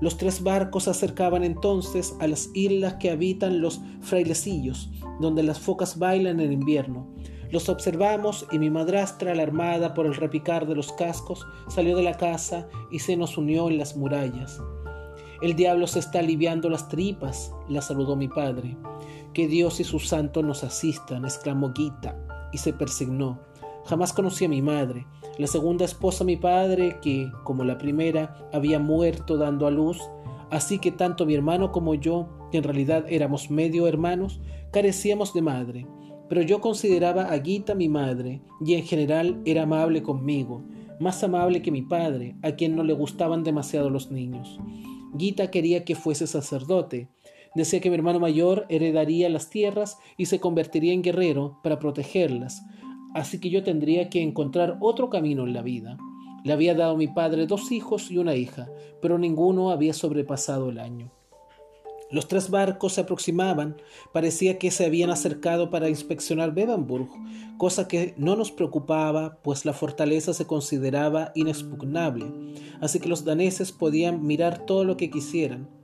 Los 0.00 0.16
tres 0.18 0.42
barcos 0.42 0.84
se 0.84 0.90
acercaban 0.90 1.42
entonces 1.42 2.14
a 2.20 2.26
las 2.26 2.50
islas 2.54 2.94
que 2.94 3.10
habitan 3.10 3.60
los 3.60 3.80
frailecillos, 4.00 4.90
donde 5.20 5.42
las 5.42 5.58
focas 5.58 5.98
bailan 5.98 6.40
en 6.40 6.52
invierno. 6.52 7.06
Los 7.50 7.68
observamos 7.68 8.46
y 8.50 8.58
mi 8.58 8.70
madrastra, 8.70 9.32
alarmada 9.32 9.94
por 9.94 10.06
el 10.06 10.14
repicar 10.14 10.66
de 10.66 10.74
los 10.74 10.92
cascos, 10.92 11.46
salió 11.68 11.96
de 11.96 12.02
la 12.02 12.14
casa 12.14 12.68
y 12.90 12.98
se 12.98 13.16
nos 13.16 13.38
unió 13.38 13.70
en 13.70 13.78
las 13.78 13.96
murallas. 13.96 14.60
El 15.40 15.54
diablo 15.54 15.86
se 15.86 15.98
está 15.98 16.18
aliviando 16.18 16.68
las 16.68 16.88
tripas, 16.88 17.52
la 17.68 17.82
saludó 17.82 18.16
mi 18.16 18.28
padre. 18.28 18.76
Que 19.32 19.46
Dios 19.46 19.80
y 19.80 19.84
sus 19.84 20.08
santos 20.08 20.42
nos 20.42 20.64
asistan, 20.64 21.24
exclamó 21.24 21.72
Gita, 21.74 22.16
y 22.52 22.58
se 22.58 22.72
persignó. 22.72 23.38
Jamás 23.84 24.12
conocí 24.12 24.46
a 24.46 24.48
mi 24.48 24.62
madre, 24.62 25.06
la 25.38 25.46
segunda 25.46 25.84
esposa 25.84 26.24
mi 26.24 26.36
padre, 26.36 26.96
que, 27.02 27.30
como 27.44 27.64
la 27.64 27.78
primera, 27.78 28.48
había 28.52 28.78
muerto 28.78 29.36
dando 29.36 29.66
a 29.66 29.70
luz, 29.70 30.00
así 30.50 30.78
que 30.78 30.90
tanto 30.90 31.26
mi 31.26 31.34
hermano 31.34 31.72
como 31.72 31.94
yo, 31.94 32.28
que 32.50 32.58
en 32.58 32.64
realidad 32.64 33.04
éramos 33.08 33.50
medio 33.50 33.86
hermanos, 33.86 34.40
carecíamos 34.72 35.34
de 35.34 35.42
madre. 35.42 35.86
Pero 36.28 36.42
yo 36.42 36.60
consideraba 36.60 37.32
a 37.32 37.40
Gita 37.40 37.74
mi 37.74 37.88
madre, 37.88 38.40
y 38.64 38.74
en 38.74 38.84
general 38.84 39.40
era 39.44 39.62
amable 39.62 40.02
conmigo, 40.02 40.64
más 40.98 41.22
amable 41.22 41.60
que 41.62 41.70
mi 41.70 41.82
padre, 41.82 42.36
a 42.42 42.52
quien 42.52 42.74
no 42.74 42.82
le 42.82 42.94
gustaban 42.94 43.44
demasiado 43.44 43.90
los 43.90 44.10
niños. 44.10 44.58
Gita 45.18 45.50
quería 45.50 45.84
que 45.84 45.94
fuese 45.94 46.26
sacerdote, 46.26 47.08
Decía 47.56 47.80
que 47.80 47.88
mi 47.88 47.96
hermano 47.96 48.20
mayor 48.20 48.66
heredaría 48.68 49.30
las 49.30 49.48
tierras 49.48 49.98
y 50.18 50.26
se 50.26 50.40
convertiría 50.40 50.92
en 50.92 51.00
guerrero 51.00 51.58
para 51.62 51.78
protegerlas, 51.78 52.62
así 53.16 53.40
que 53.40 53.50
yo 53.50 53.62
tendría 53.62 54.10
que 54.10 54.22
encontrar 54.22 54.76
otro 54.80 55.08
camino 55.08 55.44
en 55.44 55.54
la 55.54 55.62
vida. 55.62 55.96
Le 56.44 56.52
había 56.52 56.74
dado 56.74 56.96
mi 56.96 57.08
padre 57.08 57.46
dos 57.46 57.72
hijos 57.72 58.10
y 58.10 58.18
una 58.18 58.36
hija, 58.36 58.68
pero 59.00 59.18
ninguno 59.18 59.70
había 59.70 59.94
sobrepasado 59.94 60.68
el 60.68 60.78
año. 60.78 61.10
Los 62.10 62.28
tres 62.28 62.50
barcos 62.50 62.92
se 62.92 63.00
aproximaban, 63.00 63.76
parecía 64.12 64.58
que 64.58 64.70
se 64.70 64.84
habían 64.84 65.10
acercado 65.10 65.70
para 65.70 65.88
inspeccionar 65.88 66.54
Bevanburg, 66.54 67.08
cosa 67.58 67.88
que 67.88 68.14
no 68.16 68.36
nos 68.36 68.52
preocupaba, 68.52 69.38
pues 69.42 69.64
la 69.64 69.72
fortaleza 69.72 70.32
se 70.32 70.46
consideraba 70.46 71.32
inexpugnable, 71.34 72.26
así 72.80 73.00
que 73.00 73.08
los 73.08 73.24
daneses 73.24 73.72
podían 73.72 74.24
mirar 74.24 74.66
todo 74.66 74.84
lo 74.84 74.96
que 74.96 75.10
quisieran. 75.10 75.75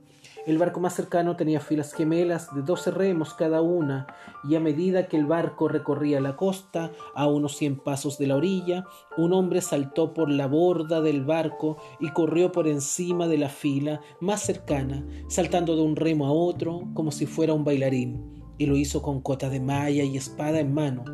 El 0.45 0.57
barco 0.57 0.81
más 0.81 0.93
cercano 0.93 1.37
tenía 1.37 1.61
filas 1.61 1.93
gemelas 1.93 2.53
de 2.53 2.63
doce 2.63 2.91
remos 2.91 3.33
cada 3.33 3.61
una, 3.61 4.07
y 4.43 4.55
a 4.55 4.59
medida 4.59 5.07
que 5.07 5.15
el 5.15 5.25
barco 5.25 5.69
recorría 5.69 6.19
la 6.19 6.35
costa, 6.35 6.91
a 7.15 7.27
unos 7.27 7.55
cien 7.55 7.77
pasos 7.77 8.17
de 8.17 8.27
la 8.27 8.35
orilla, 8.35 8.85
un 9.15 9.31
hombre 9.31 9.61
saltó 9.61 10.13
por 10.13 10.29
la 10.29 10.47
borda 10.47 10.99
del 10.99 11.23
barco 11.23 11.77
y 12.01 12.09
corrió 12.09 12.51
por 12.51 12.67
encima 12.67 13.29
de 13.29 13.37
la 13.37 13.47
fila 13.47 14.01
más 14.19 14.41
cercana, 14.41 15.05
saltando 15.29 15.77
de 15.77 15.81
un 15.81 15.95
remo 15.95 16.27
a 16.27 16.33
otro 16.33 16.89
como 16.93 17.11
si 17.11 17.25
fuera 17.25 17.53
un 17.53 17.63
bailarín, 17.63 18.43
y 18.57 18.65
lo 18.65 18.75
hizo 18.75 19.01
con 19.01 19.21
cota 19.21 19.49
de 19.49 19.61
malla 19.61 20.03
y 20.03 20.17
espada 20.17 20.59
en 20.59 20.73
mano. 20.73 21.05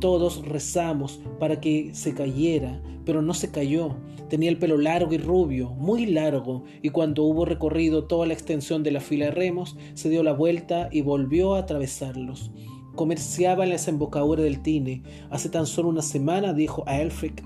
Todos 0.00 0.46
rezamos 0.46 1.20
para 1.38 1.60
que 1.60 1.94
se 1.94 2.14
cayera, 2.14 2.82
pero 3.04 3.22
no 3.22 3.34
se 3.34 3.50
cayó. 3.50 3.96
Tenía 4.28 4.50
el 4.50 4.58
pelo 4.58 4.76
largo 4.76 5.12
y 5.12 5.18
rubio, 5.18 5.70
muy 5.70 6.06
largo, 6.06 6.64
y 6.82 6.90
cuando 6.90 7.22
hubo 7.22 7.44
recorrido 7.44 8.04
toda 8.04 8.26
la 8.26 8.34
extensión 8.34 8.82
de 8.82 8.90
la 8.90 9.00
fila 9.00 9.26
de 9.26 9.30
remos, 9.30 9.76
se 9.94 10.08
dio 10.08 10.22
la 10.22 10.32
vuelta 10.32 10.88
y 10.90 11.00
volvió 11.00 11.54
a 11.54 11.60
atravesarlos. 11.60 12.50
Comerciaba 12.94 13.64
en 13.64 13.70
la 13.70 13.76
desembocadura 13.76 14.42
del 14.42 14.62
Tine. 14.62 15.02
Hace 15.30 15.48
tan 15.48 15.66
solo 15.66 15.88
una 15.88 16.02
semana 16.02 16.52
dijo 16.52 16.82
a 16.86 17.00
Elfric, 17.00 17.44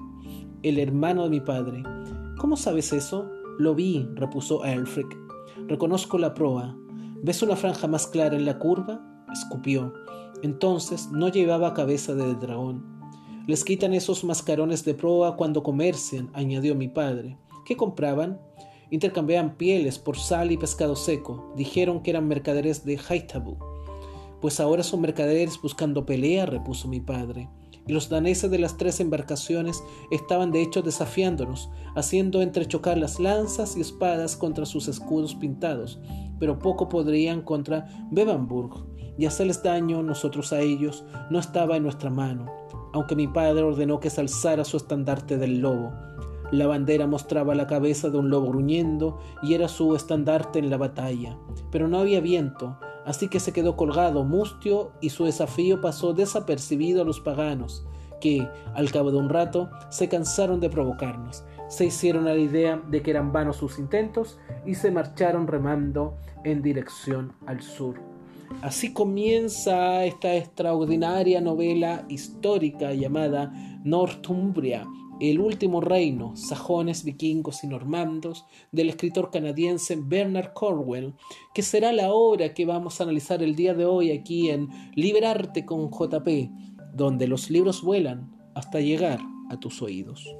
el 0.62 0.78
hermano 0.78 1.25
de 1.25 1.30
mi 1.30 1.40
padre. 1.40 1.83
¿Cómo 2.38 2.57
sabes 2.57 2.92
eso? 2.92 3.30
Lo 3.59 3.75
vi, 3.75 4.09
repuso 4.14 4.64
Elfric. 4.64 5.19
Reconozco 5.69 6.19
la 6.19 6.35
proa. 6.35 6.76
¿Ves 7.23 7.42
una 7.42 7.57
franja 7.57 7.87
más 7.87 8.07
clara 8.07 8.37
en 8.37 8.47
la 8.47 8.59
curva? 8.59 9.07
escupió. 9.33 9.92
Entonces 10.43 11.11
no 11.11 11.29
llevaba 11.29 11.75
cabeza 11.75 12.15
de 12.15 12.35
dragón. 12.35 13.01
Les 13.47 13.65
quitan 13.65 13.95
esos 13.95 14.23
mascarones 14.25 14.85
de 14.85 14.95
proa 14.95 15.37
cuando 15.37 15.63
comercian, 15.63 16.31
añadió 16.35 16.75
mi 16.75 16.89
padre. 16.89 17.37
¿Qué 17.65 17.77
compraban? 17.77 18.41
Intercambiaban 18.91 19.57
pieles 19.57 19.99
por 19.99 20.17
sal 20.17 20.53
y 20.53 20.57
pescado 20.57 20.97
seco. 20.97 21.53
Dijeron 21.57 22.03
que 22.03 22.11
eran 22.11 22.29
mercaderes 22.29 22.85
de 22.85 22.99
Haitabu. 22.99 23.59
Pues 24.41 24.61
ahora 24.61 24.83
son 24.83 25.01
mercaderes 25.01 25.61
buscando 25.61 26.07
pelea, 26.07 26.47
repuso 26.47 26.89
mi 26.89 27.01
padre. 27.01 27.49
Y 27.87 27.93
los 27.93 28.09
daneses 28.09 28.51
de 28.51 28.59
las 28.59 28.77
tres 28.77 29.01
embarcaciones 29.01 29.83
estaban 30.11 30.53
de 30.53 30.63
hecho 30.63 30.83
desafiándonos, 30.83 31.71
haciendo 31.97 32.43
entrechocar 32.43 32.99
las 32.99 33.19
lanzas 33.19 33.77
y 33.77 33.81
espadas 33.81 34.37
contra 34.37 34.67
sus 34.67 34.87
escudos 34.87 35.35
pintados, 35.35 35.99
pero 36.39 36.59
poco 36.59 36.89
podrían 36.89 37.43
contra 37.43 37.89
Bevanburg, 38.11 38.87
y 39.21 39.27
hacerles 39.27 39.62
daño 39.62 40.03
nosotros 40.03 40.50
a 40.55 40.61
ellos 40.61 41.05
no 41.29 41.39
estaba 41.39 41.77
en 41.77 41.83
nuestra 41.83 42.09
mano, 42.09 42.47
aunque 42.95 43.15
mi 43.15 43.29
padre 43.29 43.62
ordenó 43.62 44.00
que 44.00 44.09
se 44.09 44.23
alzara 44.23 44.65
su 44.65 44.79
estandarte 44.79 45.37
del 45.37 45.59
lobo. 45.59 45.93
La 46.50 46.67
bandera 46.67 47.07
mostraba 47.07 47.55
la 47.55 47.67
cabeza 47.67 48.09
de 48.09 48.17
un 48.17 48.31
lobo 48.31 48.49
gruñendo 48.49 49.19
y 49.43 49.53
era 49.53 49.69
su 49.69 49.95
estandarte 49.95 50.59
en 50.59 50.71
la 50.71 50.79
batalla, 50.79 51.37
pero 51.71 51.87
no 51.87 51.99
había 51.99 52.21
viento, 52.21 52.79
así 53.05 53.29
que 53.29 53.41
se 53.41 53.53
quedó 53.53 53.77
colgado 53.77 54.25
mustio 54.25 54.93
y 55.03 55.11
su 55.11 55.27
desafío 55.27 55.83
pasó 55.83 56.15
desapercibido 56.15 57.03
a 57.03 57.05
los 57.05 57.21
paganos, 57.21 57.85
que, 58.23 58.49
al 58.75 58.91
cabo 58.91 59.11
de 59.11 59.19
un 59.19 59.29
rato, 59.29 59.69
se 59.91 60.09
cansaron 60.09 60.61
de 60.61 60.71
provocarnos, 60.71 61.45
se 61.69 61.85
hicieron 61.85 62.27
a 62.27 62.33
la 62.33 62.41
idea 62.41 62.81
de 62.89 63.03
que 63.03 63.11
eran 63.11 63.33
vanos 63.33 63.57
sus 63.57 63.79
intentos 63.79 64.39
y 64.65 64.77
se 64.77 64.91
marcharon 64.91 65.47
remando 65.47 66.17
en 66.43 66.62
dirección 66.62 67.35
al 67.45 67.61
sur. 67.61 68.10
Así 68.62 68.92
comienza 68.92 70.04
esta 70.04 70.37
extraordinaria 70.37 71.40
novela 71.40 72.04
histórica 72.09 72.92
llamada 72.92 73.50
Northumbria, 73.85 74.87
el 75.21 75.40
último 75.40 75.80
reino, 75.80 76.37
sajones, 76.37 77.04
vikingos 77.04 77.64
y 77.64 77.69
normandos, 77.69 78.45
del 78.73 78.90
escritor 78.90 79.30
canadiense 79.30 79.97
Bernard 79.97 80.52
Cornwell, 80.52 81.14
que 81.54 81.62
será 81.62 81.92
la 81.92 82.12
obra 82.12 82.52
que 82.52 82.66
vamos 82.66 83.00
a 83.00 83.04
analizar 83.04 83.42
el 83.42 83.54
día 83.54 83.75
de 83.75 83.87
hoy 83.87 84.12
aquí 84.12 84.50
en 84.50 84.69
Liberarte 84.95 85.64
con 85.64 85.90
JP, 85.90 86.28
donde 86.95 87.28
los 87.28 87.50
libros 87.50 87.83
vuelan 87.83 88.30
hasta 88.54 88.80
llegar 88.80 89.21
a 89.50 89.59
tus 89.59 89.80
oídos. 89.80 90.40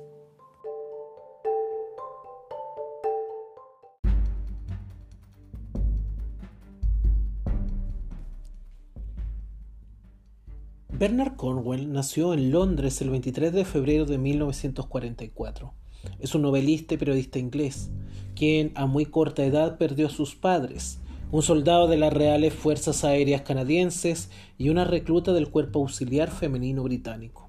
Bernard 11.01 11.35
Cornwell 11.37 11.91
nació 11.91 12.35
en 12.35 12.51
Londres 12.51 13.01
el 13.01 13.09
23 13.09 13.55
de 13.55 13.65
febrero 13.65 14.05
de 14.05 14.19
1944. 14.19 15.73
Es 16.19 16.35
un 16.35 16.43
novelista 16.43 16.93
y 16.93 16.99
periodista 16.99 17.39
inglés, 17.39 17.91
quien 18.37 18.71
a 18.75 18.85
muy 18.85 19.07
corta 19.07 19.43
edad 19.43 19.79
perdió 19.79 20.09
a 20.09 20.11
sus 20.11 20.35
padres, 20.35 21.01
un 21.33 21.41
soldado 21.41 21.89
de 21.89 21.97
las 21.97 22.13
Reales 22.13 22.53
Fuerzas 22.53 23.03
Aéreas 23.03 23.41
Canadienses 23.41 24.29
y 24.59 24.69
una 24.69 24.85
recluta 24.85 25.33
del 25.33 25.49
Cuerpo 25.49 25.79
Auxiliar 25.79 26.31
Femenino 26.31 26.83
Británico. 26.83 27.49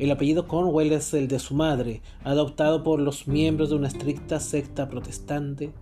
El 0.00 0.10
apellido 0.10 0.48
Cornwell 0.48 0.90
es 0.90 1.14
el 1.14 1.28
de 1.28 1.38
su 1.38 1.54
madre, 1.54 2.02
adoptado 2.24 2.82
por 2.82 2.98
los 2.98 3.28
miembros 3.28 3.70
de 3.70 3.76
una 3.76 3.86
estricta 3.86 4.40
secta 4.40 4.88
protestante. 4.88 5.72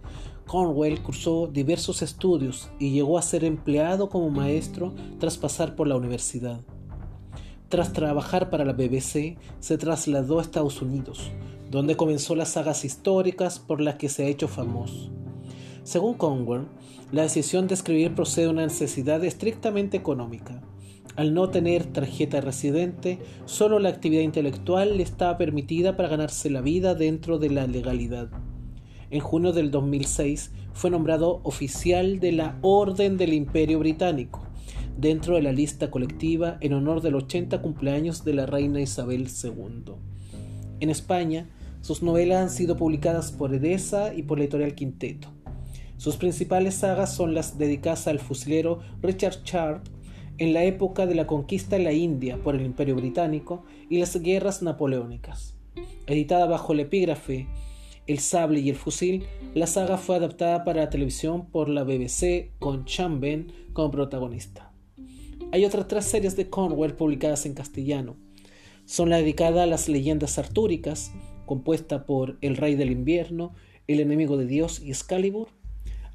Cornwell 0.46 1.02
cursó 1.02 1.46
diversos 1.46 2.02
estudios 2.02 2.68
y 2.78 2.90
llegó 2.90 3.16
a 3.16 3.22
ser 3.22 3.44
empleado 3.44 4.10
como 4.10 4.28
maestro 4.28 4.92
tras 5.18 5.38
pasar 5.38 5.76
por 5.76 5.88
la 5.88 5.96
universidad. 5.96 6.60
Tras 7.70 7.92
trabajar 7.92 8.50
para 8.50 8.64
la 8.64 8.72
BBC, 8.72 9.36
se 9.60 9.78
trasladó 9.78 10.40
a 10.40 10.42
Estados 10.42 10.82
Unidos, 10.82 11.30
donde 11.70 11.96
comenzó 11.96 12.34
las 12.34 12.48
sagas 12.48 12.84
históricas 12.84 13.60
por 13.60 13.80
las 13.80 13.94
que 13.94 14.08
se 14.08 14.24
ha 14.24 14.26
hecho 14.26 14.48
famoso. 14.48 15.12
Según 15.84 16.14
Conwell, 16.14 16.66
la 17.12 17.22
decisión 17.22 17.68
de 17.68 17.74
escribir 17.74 18.16
procede 18.16 18.46
de 18.46 18.50
una 18.50 18.64
necesidad 18.64 19.22
estrictamente 19.22 19.96
económica. 19.96 20.60
Al 21.14 21.32
no 21.32 21.50
tener 21.50 21.86
tarjeta 21.86 22.40
residente, 22.40 23.20
solo 23.44 23.78
la 23.78 23.90
actividad 23.90 24.22
intelectual 24.22 24.96
le 24.96 25.04
estaba 25.04 25.38
permitida 25.38 25.96
para 25.96 26.08
ganarse 26.08 26.50
la 26.50 26.62
vida 26.62 26.96
dentro 26.96 27.38
de 27.38 27.50
la 27.50 27.68
legalidad. 27.68 28.30
En 29.10 29.20
junio 29.20 29.52
del 29.52 29.70
2006 29.70 30.50
fue 30.72 30.90
nombrado 30.90 31.40
oficial 31.44 32.18
de 32.18 32.32
la 32.32 32.58
Orden 32.62 33.16
del 33.16 33.32
Imperio 33.32 33.78
Británico 33.78 34.49
dentro 35.00 35.36
de 35.36 35.42
la 35.42 35.52
lista 35.52 35.90
colectiva 35.90 36.58
en 36.60 36.74
honor 36.74 37.00
del 37.00 37.14
80 37.14 37.62
cumpleaños 37.62 38.22
de 38.22 38.34
la 38.34 38.44
reina 38.44 38.82
Isabel 38.82 39.28
II. 39.28 39.94
En 40.80 40.90
España, 40.90 41.48
sus 41.80 42.02
novelas 42.02 42.42
han 42.42 42.50
sido 42.50 42.76
publicadas 42.76 43.32
por 43.32 43.54
Edesa 43.54 44.12
y 44.14 44.22
por 44.22 44.40
editorial 44.40 44.74
Quinteto. 44.74 45.28
Sus 45.96 46.16
principales 46.16 46.74
sagas 46.74 47.14
son 47.14 47.32
las 47.32 47.56
dedicadas 47.56 48.08
al 48.08 48.18
fusilero 48.18 48.80
Richard 49.00 49.42
Sharp 49.42 49.86
en 50.36 50.52
la 50.52 50.64
época 50.64 51.06
de 51.06 51.14
la 51.14 51.26
conquista 51.26 51.76
de 51.76 51.84
la 51.84 51.92
India 51.92 52.36
por 52.42 52.54
el 52.54 52.66
Imperio 52.66 52.96
Británico 52.96 53.64
y 53.88 53.98
las 54.00 54.20
guerras 54.20 54.60
napoleónicas. 54.62 55.56
Editada 56.06 56.44
bajo 56.44 56.74
el 56.74 56.80
epígrafe 56.80 57.46
El 58.06 58.18
sable 58.18 58.60
y 58.60 58.68
el 58.68 58.76
fusil, 58.76 59.24
la 59.54 59.66
saga 59.66 59.96
fue 59.96 60.16
adaptada 60.16 60.64
para 60.64 60.82
la 60.82 60.90
televisión 60.90 61.46
por 61.46 61.70
la 61.70 61.84
BBC 61.84 62.50
con 62.58 62.84
Chamben 62.84 63.52
como 63.72 63.90
protagonista. 63.90 64.69
Hay 65.52 65.64
otras 65.64 65.88
tres 65.88 66.04
series 66.04 66.36
de 66.36 66.48
Cornwell 66.48 66.94
publicadas 66.94 67.44
en 67.44 67.54
castellano. 67.54 68.14
Son 68.84 69.10
la 69.10 69.16
dedicada 69.16 69.64
a 69.64 69.66
las 69.66 69.88
leyendas 69.88 70.38
artúricas, 70.38 71.10
compuesta 71.44 72.06
por 72.06 72.38
El 72.40 72.56
Rey 72.56 72.76
del 72.76 72.92
Invierno, 72.92 73.52
El 73.88 73.98
Enemigo 73.98 74.36
de 74.36 74.46
Dios 74.46 74.80
y 74.80 74.90
Excalibur, 74.90 75.48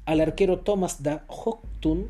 al 0.06 0.22
arquero 0.22 0.60
Thomas 0.60 1.02
da 1.02 1.26
Hoctun, 1.28 2.08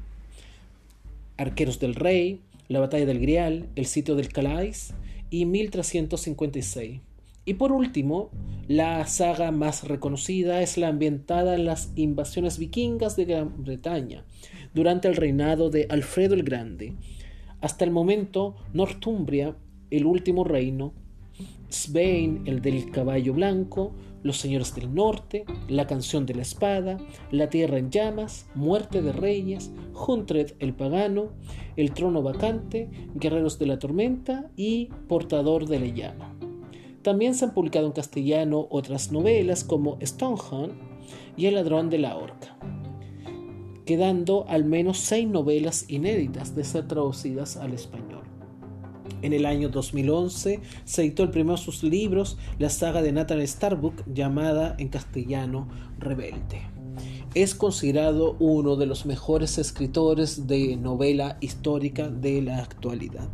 Arqueros 1.36 1.80
del 1.80 1.96
Rey, 1.96 2.42
La 2.68 2.78
Batalla 2.78 3.06
del 3.06 3.18
Grial, 3.18 3.70
El 3.74 3.86
Sitio 3.86 4.14
del 4.14 4.28
Calais 4.28 4.94
y 5.28 5.46
1356. 5.46 7.00
Y 7.44 7.54
por 7.54 7.72
último, 7.72 8.30
la 8.68 9.04
saga 9.06 9.50
más 9.50 9.82
reconocida 9.82 10.62
es 10.62 10.78
la 10.78 10.88
ambientada 10.88 11.56
en 11.56 11.64
las 11.64 11.90
invasiones 11.96 12.58
vikingas 12.58 13.16
de 13.16 13.24
Gran 13.24 13.64
Bretaña 13.64 14.24
durante 14.76 15.08
el 15.08 15.16
reinado 15.16 15.70
de 15.70 15.86
Alfredo 15.88 16.34
el 16.34 16.42
Grande, 16.42 16.92
hasta 17.62 17.82
el 17.82 17.90
momento, 17.90 18.56
Northumbria, 18.74 19.56
el 19.90 20.04
último 20.04 20.44
reino, 20.44 20.92
Svein, 21.70 22.42
el 22.44 22.60
del 22.60 22.90
caballo 22.90 23.32
blanco, 23.32 23.94
los 24.22 24.36
señores 24.36 24.74
del 24.74 24.94
norte, 24.94 25.46
la 25.68 25.86
canción 25.86 26.26
de 26.26 26.34
la 26.34 26.42
espada, 26.42 26.98
la 27.30 27.48
tierra 27.48 27.78
en 27.78 27.90
llamas, 27.90 28.50
muerte 28.54 29.00
de 29.00 29.12
reyes, 29.12 29.72
Huntred 29.94 30.52
el 30.58 30.74
pagano, 30.74 31.30
el 31.76 31.92
trono 31.92 32.22
vacante, 32.22 32.90
guerreros 33.14 33.58
de 33.58 33.66
la 33.66 33.78
tormenta. 33.78 34.50
Y 34.56 34.90
portador 35.08 35.66
de 35.66 35.80
la 35.80 35.86
llama. 35.86 36.36
También 37.00 37.34
se 37.34 37.46
han 37.46 37.54
publicado 37.54 37.86
en 37.86 37.92
castellano 37.92 38.66
otras 38.68 39.10
novelas 39.10 39.64
como 39.64 39.98
Stonehenge 40.02 40.74
y 41.34 41.46
El 41.46 41.54
ladrón 41.54 41.88
de 41.88 41.98
la 41.98 42.16
horca. 42.18 42.58
Quedando 43.86 44.44
al 44.48 44.64
menos 44.64 44.98
seis 44.98 45.26
novelas 45.26 45.86
inéditas 45.88 46.54
de 46.54 46.64
ser 46.64 46.86
traducidas 46.86 47.56
al 47.56 47.72
español. 47.72 48.24
En 49.22 49.32
el 49.32 49.46
año 49.46 49.70
2011 49.70 50.60
se 50.84 51.02
editó 51.02 51.22
el 51.22 51.30
primero 51.30 51.56
de 51.56 51.62
sus 51.62 51.82
libros, 51.82 52.36
la 52.58 52.68
saga 52.68 53.00
de 53.00 53.12
Nathan 53.12 53.46
Starbuck 53.46 54.02
llamada 54.12 54.74
en 54.78 54.88
castellano 54.88 55.68
Rebelde. 55.98 56.62
Es 57.34 57.54
considerado 57.54 58.36
uno 58.38 58.76
de 58.76 58.86
los 58.86 59.06
mejores 59.06 59.58
escritores 59.58 60.46
de 60.46 60.76
novela 60.76 61.38
histórica 61.40 62.08
de 62.08 62.42
la 62.42 62.58
actualidad. 62.58 63.28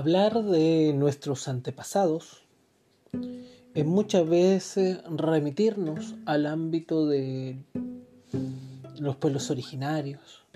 Hablar 0.00 0.44
de 0.44 0.94
nuestros 0.94 1.46
antepasados 1.46 2.46
es 3.74 3.84
muchas 3.84 4.26
veces 4.26 4.98
remitirnos 5.04 6.14
al 6.24 6.46
ámbito 6.46 7.06
de 7.06 7.62
los 8.98 9.16
pueblos 9.16 9.50
originarios 9.50 10.46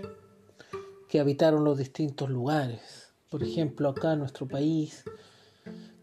que 1.11 1.21
habitaron 1.21 1.63
los 1.63 1.77
distintos 1.77 2.31
lugares. 2.31 3.13
Por 3.29 3.43
ejemplo, 3.43 3.91
acá 3.91 4.15
en 4.15 4.21
nuestro 4.21 4.49
país, 4.49 5.05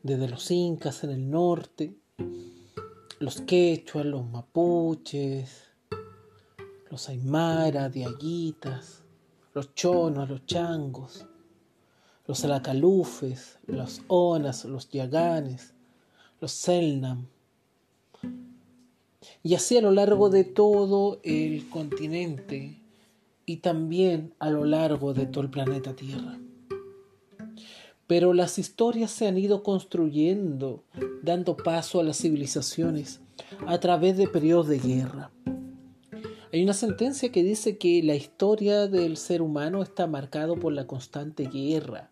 desde 0.03 0.29
los 0.29 0.51
incas 0.51 1.03
en 1.03 1.09
el 1.09 1.27
norte, 1.27 1.95
los 3.17 3.41
quechuas, 3.41 4.05
los 4.05 4.23
mapuches, 4.23 5.63
los 6.91 7.09
aymara, 7.09 7.89
diaguitas, 7.89 9.01
los 9.55 9.73
chonos, 9.73 10.29
los 10.29 10.45
changos, 10.45 11.25
los 12.31 12.45
alacalufes, 12.45 13.59
los 13.67 14.03
onas, 14.07 14.63
los 14.63 14.89
yaganes, 14.89 15.73
los 16.39 16.53
selnam. 16.53 17.27
Y 19.43 19.55
así 19.55 19.75
a 19.75 19.81
lo 19.81 19.91
largo 19.91 20.29
de 20.29 20.45
todo 20.45 21.19
el 21.23 21.67
continente 21.67 22.79
y 23.45 23.57
también 23.57 24.33
a 24.39 24.49
lo 24.49 24.63
largo 24.63 25.13
de 25.13 25.25
todo 25.25 25.43
el 25.43 25.49
planeta 25.49 25.93
Tierra. 25.93 26.39
Pero 28.07 28.33
las 28.33 28.57
historias 28.57 29.11
se 29.11 29.27
han 29.27 29.37
ido 29.37 29.61
construyendo, 29.61 30.85
dando 31.21 31.57
paso 31.57 31.99
a 31.99 32.03
las 32.05 32.15
civilizaciones 32.15 33.19
a 33.67 33.77
través 33.81 34.15
de 34.15 34.29
periodos 34.29 34.69
de 34.69 34.79
guerra. 34.79 35.31
Hay 36.53 36.63
una 36.63 36.73
sentencia 36.73 37.29
que 37.29 37.43
dice 37.43 37.77
que 37.77 38.01
la 38.03 38.15
historia 38.15 38.87
del 38.87 39.17
ser 39.17 39.41
humano 39.41 39.83
está 39.83 40.07
marcado 40.07 40.55
por 40.55 40.71
la 40.71 40.87
constante 40.87 41.47
guerra, 41.47 42.10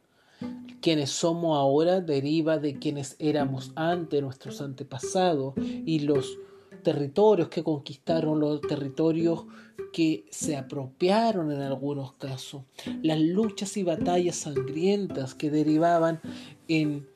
quienes 0.81 1.09
somos 1.09 1.57
ahora 1.57 2.01
deriva 2.01 2.57
de 2.57 2.79
quienes 2.79 3.15
éramos 3.19 3.71
antes, 3.75 4.21
nuestros 4.21 4.61
antepasados, 4.61 5.53
y 5.57 5.99
los 5.99 6.37
territorios 6.83 7.49
que 7.49 7.63
conquistaron, 7.63 8.39
los 8.39 8.61
territorios 8.61 9.45
que 9.91 10.25
se 10.29 10.55
apropiaron 10.55 11.51
en 11.51 11.61
algunos 11.61 12.13
casos, 12.13 12.63
las 13.01 13.19
luchas 13.19 13.75
y 13.77 13.83
batallas 13.83 14.35
sangrientas 14.35 15.33
que 15.33 15.49
derivaban 15.49 16.21
en 16.67 17.07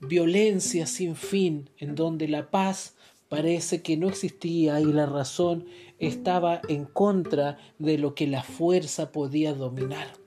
violencia 0.00 0.86
sin 0.86 1.14
fin, 1.14 1.70
en 1.78 1.94
donde 1.94 2.28
la 2.28 2.50
paz 2.50 2.96
parece 3.28 3.82
que 3.82 3.96
no 3.96 4.08
existía 4.08 4.80
y 4.80 4.86
la 4.86 5.06
razón 5.06 5.66
estaba 5.98 6.60
en 6.68 6.84
contra 6.84 7.58
de 7.78 7.98
lo 7.98 8.14
que 8.14 8.26
la 8.26 8.42
fuerza 8.42 9.12
podía 9.12 9.54
dominar. 9.54 10.21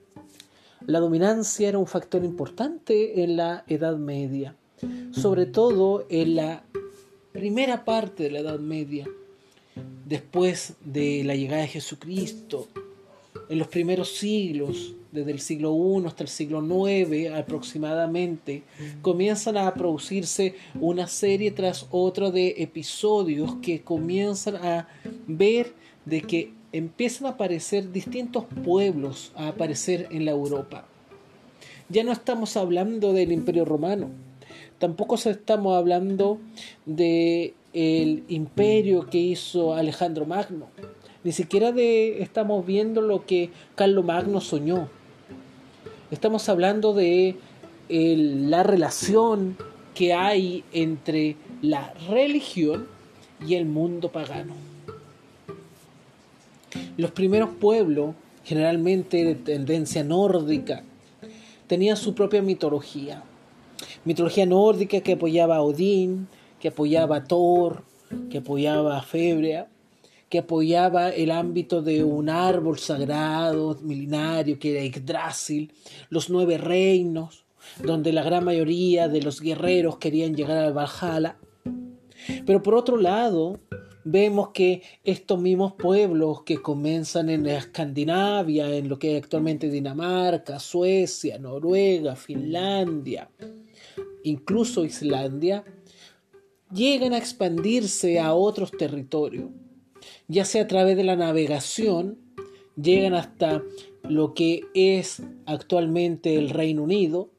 La 0.86 1.00
dominancia 1.00 1.68
era 1.68 1.78
un 1.78 1.88
factor 1.88 2.24
importante 2.24 3.24
en 3.24 3.36
la 3.36 3.64
Edad 3.66 3.96
Media, 3.96 4.54
sobre 5.10 5.46
todo 5.46 6.06
en 6.08 6.36
la 6.36 6.62
primera 7.32 7.84
parte 7.84 8.22
de 8.22 8.30
la 8.30 8.38
Edad 8.38 8.60
Media, 8.60 9.04
después 10.04 10.74
de 10.84 11.24
la 11.24 11.34
llegada 11.34 11.62
de 11.62 11.68
Jesucristo, 11.68 12.68
en 13.48 13.58
los 13.58 13.66
primeros 13.66 14.16
siglos, 14.16 14.94
desde 15.10 15.32
el 15.32 15.40
siglo 15.40 15.74
I 15.74 16.06
hasta 16.06 16.22
el 16.22 16.28
siglo 16.28 16.62
IX 16.88 17.32
aproximadamente, 17.32 18.62
comienzan 19.02 19.56
a 19.56 19.74
producirse 19.74 20.54
una 20.80 21.08
serie 21.08 21.50
tras 21.50 21.86
otra 21.90 22.30
de 22.30 22.54
episodios 22.58 23.56
que 23.60 23.82
comienzan 23.82 24.54
a 24.54 24.86
ver 25.26 25.74
de 26.04 26.22
que 26.22 26.52
empiezan 26.76 27.26
a 27.26 27.30
aparecer 27.30 27.92
distintos 27.92 28.44
pueblos 28.64 29.32
a 29.34 29.48
aparecer 29.48 30.08
en 30.10 30.24
la 30.24 30.32
Europa. 30.32 30.86
Ya 31.88 32.04
no 32.04 32.12
estamos 32.12 32.56
hablando 32.56 33.12
del 33.12 33.32
Imperio 33.32 33.64
Romano, 33.64 34.10
tampoco 34.78 35.14
estamos 35.14 35.76
hablando 35.76 36.38
de 36.84 37.54
el 37.72 38.24
imperio 38.28 39.06
que 39.06 39.18
hizo 39.18 39.74
Alejandro 39.74 40.26
Magno, 40.26 40.66
ni 41.24 41.32
siquiera 41.32 41.72
de 41.72 42.22
estamos 42.22 42.64
viendo 42.66 43.00
lo 43.00 43.26
que 43.26 43.50
Carlos 43.74 44.04
Magno 44.04 44.40
soñó. 44.40 44.88
Estamos 46.10 46.48
hablando 46.48 46.92
de 46.94 47.36
la 47.88 48.62
relación 48.62 49.56
que 49.94 50.12
hay 50.12 50.64
entre 50.72 51.36
la 51.62 51.92
religión 52.08 52.86
y 53.46 53.54
el 53.54 53.66
mundo 53.66 54.10
pagano. 54.10 54.54
Los 56.96 57.10
primeros 57.12 57.50
pueblos, 57.50 58.14
generalmente 58.44 59.24
de 59.24 59.34
tendencia 59.34 60.04
nórdica, 60.04 60.82
tenían 61.66 61.96
su 61.96 62.14
propia 62.14 62.42
mitología. 62.42 63.22
Mitología 64.04 64.46
nórdica 64.46 65.00
que 65.00 65.12
apoyaba 65.12 65.56
a 65.56 65.62
Odín, 65.62 66.28
que 66.60 66.68
apoyaba 66.68 67.16
a 67.16 67.24
Thor, 67.24 67.82
que 68.30 68.38
apoyaba 68.38 68.98
a 68.98 69.02
Febrea, 69.02 69.68
que 70.28 70.38
apoyaba 70.38 71.10
el 71.10 71.30
ámbito 71.30 71.82
de 71.82 72.02
un 72.02 72.28
árbol 72.28 72.78
sagrado, 72.78 73.78
milenario, 73.82 74.58
que 74.58 74.72
era 74.72 74.84
Yggdrasil, 74.84 75.72
los 76.08 76.30
nueve 76.30 76.58
reinos, 76.58 77.44
donde 77.82 78.12
la 78.12 78.22
gran 78.22 78.44
mayoría 78.44 79.08
de 79.08 79.22
los 79.22 79.40
guerreros 79.40 79.98
querían 79.98 80.34
llegar 80.34 80.58
al 80.58 80.72
Valhalla. 80.72 81.36
Pero 82.44 82.62
por 82.62 82.74
otro 82.74 82.96
lado, 82.96 83.60
vemos 84.08 84.50
que 84.50 84.82
estos 85.02 85.40
mismos 85.40 85.72
pueblos 85.72 86.44
que 86.44 86.62
comienzan 86.62 87.28
en 87.28 87.44
Escandinavia, 87.46 88.72
en 88.72 88.88
lo 88.88 89.00
que 89.00 89.16
es 89.16 89.22
actualmente 89.22 89.68
Dinamarca, 89.68 90.60
Suecia, 90.60 91.40
Noruega, 91.40 92.14
Finlandia, 92.14 93.28
incluso 94.22 94.84
Islandia, 94.84 95.64
llegan 96.72 97.14
a 97.14 97.18
expandirse 97.18 98.20
a 98.20 98.32
otros 98.32 98.70
territorios, 98.70 99.50
ya 100.28 100.44
sea 100.44 100.62
a 100.62 100.68
través 100.68 100.96
de 100.96 101.02
la 101.02 101.16
navegación, 101.16 102.16
llegan 102.80 103.14
hasta 103.14 103.64
lo 104.04 104.34
que 104.34 104.62
es 104.74 105.20
actualmente 105.46 106.36
el 106.36 106.50
Reino 106.50 106.84
Unido, 106.84 107.30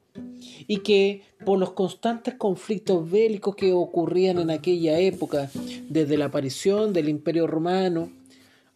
y 0.68 0.80
que 0.80 1.22
por 1.48 1.60
los 1.60 1.72
constantes 1.72 2.34
conflictos 2.34 3.10
bélicos 3.10 3.56
que 3.56 3.72
ocurrían 3.72 4.38
en 4.40 4.50
aquella 4.50 5.00
época, 5.00 5.50
desde 5.88 6.18
la 6.18 6.26
aparición 6.26 6.92
del 6.92 7.08
Imperio 7.08 7.48
Romano 7.48 8.10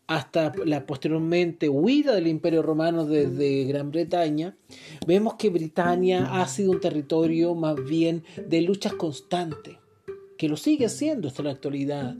hasta 0.08 0.54
la 0.64 0.86
posteriormente 0.86 1.68
huida 1.68 2.16
del 2.16 2.28
Imperio 2.28 2.62
Romano 2.62 3.04
desde 3.04 3.66
Gran 3.66 3.92
Bretaña, 3.92 4.56
vemos 5.06 5.34
que 5.34 5.50
Britania 5.50 6.42
ha 6.42 6.48
sido 6.48 6.72
un 6.72 6.80
territorio 6.80 7.56
más 7.56 7.76
bien 7.76 8.24
de 8.48 8.62
luchas 8.62 8.94
constantes, 8.94 9.76
que 10.38 10.48
lo 10.48 10.56
sigue 10.56 10.88
siendo 10.88 11.28
hasta 11.28 11.44
la 11.44 11.52
actualidad. 11.52 12.16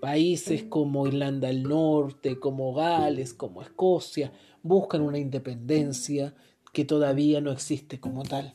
Países 0.00 0.62
como 0.62 1.08
Irlanda 1.08 1.48
del 1.48 1.64
Norte, 1.64 2.38
como 2.38 2.72
Gales, 2.72 3.34
como 3.34 3.62
Escocia, 3.62 4.30
buscan 4.62 5.00
una 5.00 5.18
independencia 5.18 6.36
que 6.72 6.84
todavía 6.84 7.40
no 7.40 7.50
existe 7.50 7.98
como 7.98 8.22
tal. 8.22 8.54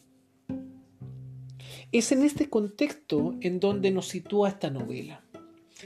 Es 1.93 2.11
en 2.11 2.23
este 2.23 2.49
contexto 2.49 3.35
en 3.41 3.59
donde 3.59 3.91
nos 3.91 4.07
sitúa 4.07 4.49
esta 4.49 4.71
novela. 4.71 5.23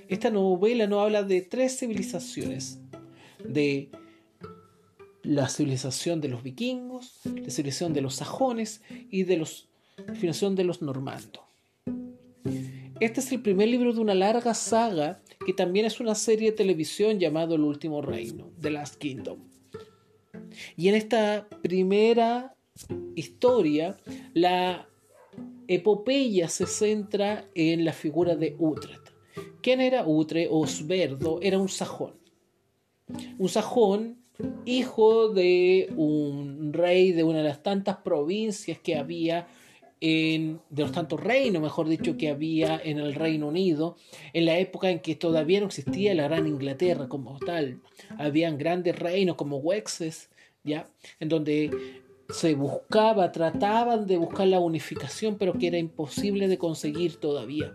Esta 0.08 0.30
novela 0.30 0.88
nos 0.88 1.04
habla 1.04 1.22
de 1.24 1.42
tres 1.42 1.78
civilizaciones, 1.78 2.80
de 3.44 3.90
la 5.22 5.50
civilización 5.50 6.22
de 6.22 6.30
los 6.30 6.44
vikingos, 6.44 7.20
la 7.26 7.50
civilización 7.50 7.92
de 7.92 8.00
los 8.00 8.16
sajones 8.16 8.82
y 9.12 9.24
de 9.24 9.36
la 9.36 9.46
civilización 10.14 10.56
de 10.56 10.64
los 10.64 10.82
normandos. 10.82 11.44
Este 13.02 13.20
es 13.20 13.30
el 13.34 13.42
primer 13.42 13.68
libro 13.68 13.92
de 13.92 14.00
una 14.00 14.16
larga 14.16 14.54
saga 14.54 15.20
que 15.46 15.52
también 15.52 15.86
es 15.86 16.00
una 16.00 16.16
serie 16.16 16.52
de 16.52 16.58
televisión 16.58 17.20
llamado 17.20 17.56
El 17.56 17.62
Último 17.62 18.02
Reino, 18.02 18.50
The 18.62 18.72
Last 18.72 18.96
Kingdom. 18.96 19.40
Y 20.78 20.88
en 20.88 20.96
esta 20.96 21.50
primera 21.62 22.56
historia, 23.14 23.98
la 24.34 24.88
epopeya 25.68 26.50
se 26.50 26.66
centra 26.66 27.50
en 27.56 27.86
la 27.86 27.94
figura 27.94 28.36
de 28.36 28.56
Utrecht. 28.58 29.10
¿Quién 29.62 29.82
era 29.82 30.08
Utrecht? 30.08 30.50
Osberdo 30.52 31.40
era 31.42 31.60
un 31.60 31.70
sajón. 31.70 32.14
Un 33.38 33.50
sajón 33.50 34.18
hijo 34.66 35.30
de 35.30 35.92
un 35.96 36.72
rey 36.74 37.12
de 37.12 37.24
una 37.24 37.40
de 37.40 37.46
las 37.46 37.64
tantas 37.64 37.98
provincias 37.98 38.80
que 38.80 38.96
había 38.96 39.48
en, 40.00 40.60
de 40.70 40.84
los 40.84 40.92
tantos 40.92 41.20
reinos, 41.20 41.62
mejor 41.62 41.88
dicho, 41.88 42.18
que 42.18 42.30
había 42.30 42.80
en 42.84 43.00
el 43.00 43.16
Reino 43.16 43.48
Unido, 43.48 43.98
en 44.34 44.46
la 44.46 44.60
época 44.60 44.90
en 44.92 45.00
que 45.00 45.16
todavía 45.16 45.60
no 45.60 45.66
existía 45.68 46.14
la 46.14 46.28
Gran 46.28 46.48
Inglaterra 46.48 47.08
como 47.08 47.40
tal. 47.40 47.82
Habían 48.18 48.58
grandes 48.58 48.98
reinos 48.98 49.36
como 49.36 49.58
Wessex, 49.58 50.30
¿ya? 50.64 50.88
En 51.20 51.30
donde 51.30 51.72
se 52.30 52.56
buscaba, 52.56 53.32
trataban 53.32 54.08
de 54.08 54.18
buscar 54.18 54.48
la 54.48 54.60
unificación, 54.60 55.38
pero 55.38 55.54
que 55.54 55.68
era 55.68 55.78
imposible 55.78 56.48
de 56.48 56.58
conseguir 56.58 57.18
todavía. 57.18 57.74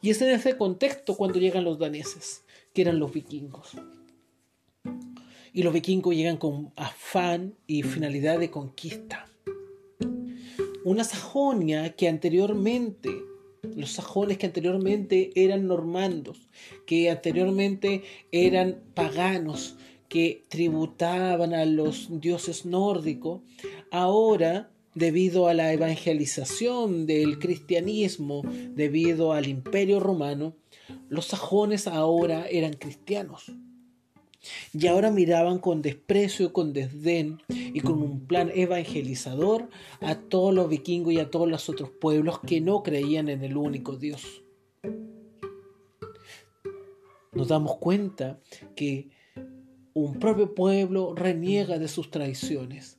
Y 0.00 0.10
es 0.10 0.22
en 0.22 0.30
ese 0.30 0.56
contexto 0.56 1.16
cuando 1.16 1.38
llegan 1.38 1.64
los 1.64 1.78
daneses, 1.78 2.44
que 2.72 2.82
eran 2.82 2.98
los 2.98 3.12
vikingos. 3.12 3.76
Y 5.52 5.62
los 5.62 5.72
vikingos 5.72 6.14
llegan 6.14 6.36
con 6.36 6.72
afán 6.76 7.54
y 7.66 7.82
finalidad 7.82 8.38
de 8.38 8.50
conquista 8.50 9.28
una 10.88 11.04
Sajonia 11.04 11.94
que 11.96 12.08
anteriormente, 12.08 13.10
los 13.76 13.92
sajones 13.92 14.38
que 14.38 14.46
anteriormente 14.46 15.30
eran 15.34 15.66
normandos, 15.66 16.48
que 16.86 17.10
anteriormente 17.10 18.04
eran 18.32 18.80
paganos, 18.94 19.76
que 20.08 20.44
tributaban 20.48 21.54
a 21.54 21.64
los 21.64 22.20
dioses 22.20 22.64
nórdicos, 22.64 23.42
ahora 23.90 24.70
debido 24.94 25.48
a 25.48 25.54
la 25.54 25.72
evangelización 25.72 27.06
del 27.06 27.38
cristianismo, 27.38 28.42
debido 28.74 29.32
al 29.32 29.46
imperio 29.46 30.00
romano, 30.00 30.54
los 31.08 31.26
sajones 31.26 31.86
ahora 31.86 32.46
eran 32.48 32.72
cristianos. 32.72 33.52
Y 34.72 34.86
ahora 34.86 35.10
miraban 35.10 35.58
con 35.58 35.82
desprecio, 35.82 36.52
con 36.52 36.72
desdén 36.72 37.42
y 37.48 37.80
con 37.80 38.00
un 38.02 38.26
plan 38.26 38.50
evangelizador 38.54 39.68
a 40.00 40.16
todos 40.16 40.54
los 40.54 40.68
vikingos 40.68 41.12
y 41.12 41.18
a 41.18 41.30
todos 41.30 41.48
los 41.48 41.68
otros 41.68 41.90
pueblos 41.90 42.40
que 42.40 42.60
no 42.60 42.82
creían 42.82 43.28
en 43.28 43.44
el 43.44 43.56
único 43.56 43.96
Dios. 43.96 44.42
Nos 47.32 47.48
damos 47.48 47.76
cuenta 47.76 48.40
que 48.74 49.10
un 50.04 50.18
propio 50.18 50.54
pueblo 50.54 51.14
reniega 51.14 51.78
de 51.78 51.88
sus 51.88 52.10
tradiciones 52.10 52.98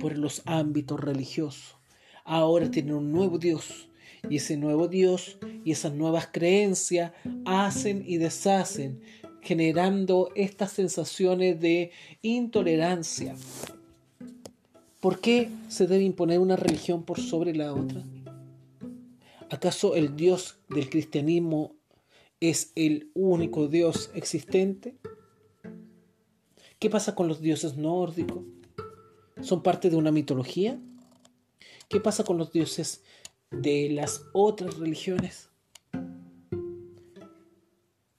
por 0.00 0.18
los 0.18 0.42
ámbitos 0.46 0.98
religiosos. 0.98 1.76
Ahora 2.24 2.70
tienen 2.70 2.94
un 2.94 3.12
nuevo 3.12 3.38
Dios 3.38 3.88
y 4.28 4.36
ese 4.36 4.56
nuevo 4.56 4.88
Dios 4.88 5.38
y 5.64 5.72
esas 5.72 5.94
nuevas 5.94 6.28
creencias 6.32 7.12
hacen 7.44 8.04
y 8.06 8.16
deshacen 8.16 9.00
generando 9.42 10.30
estas 10.34 10.72
sensaciones 10.72 11.60
de 11.60 11.92
intolerancia. 12.22 13.34
¿Por 15.00 15.20
qué 15.20 15.50
se 15.68 15.86
debe 15.86 16.04
imponer 16.04 16.40
una 16.40 16.56
religión 16.56 17.04
por 17.04 17.20
sobre 17.20 17.54
la 17.54 17.72
otra? 17.72 18.04
¿Acaso 19.50 19.94
el 19.94 20.16
Dios 20.16 20.58
del 20.68 20.90
cristianismo 20.90 21.76
es 22.40 22.72
el 22.74 23.10
único 23.14 23.68
Dios 23.68 24.10
existente? 24.14 24.96
¿Qué 26.80 26.88
pasa 26.88 27.14
con 27.14 27.28
los 27.28 27.42
dioses 27.42 27.76
nórdicos? 27.76 28.42
¿Son 29.42 29.62
parte 29.62 29.90
de 29.90 29.96
una 29.96 30.10
mitología? 30.12 30.80
¿Qué 31.90 32.00
pasa 32.00 32.24
con 32.24 32.38
los 32.38 32.52
dioses 32.52 33.02
de 33.50 33.90
las 33.90 34.24
otras 34.32 34.78
religiones? 34.78 35.50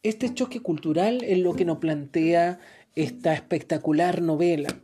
Este 0.03 0.31
choque 0.35 0.59
cultural 0.59 1.23
es 1.23 1.39
lo 1.39 1.55
que 1.55 1.65
nos 1.65 1.79
plantea 1.79 2.59
esta 2.93 3.33
espectacular 3.33 4.21
novela, 4.21 4.79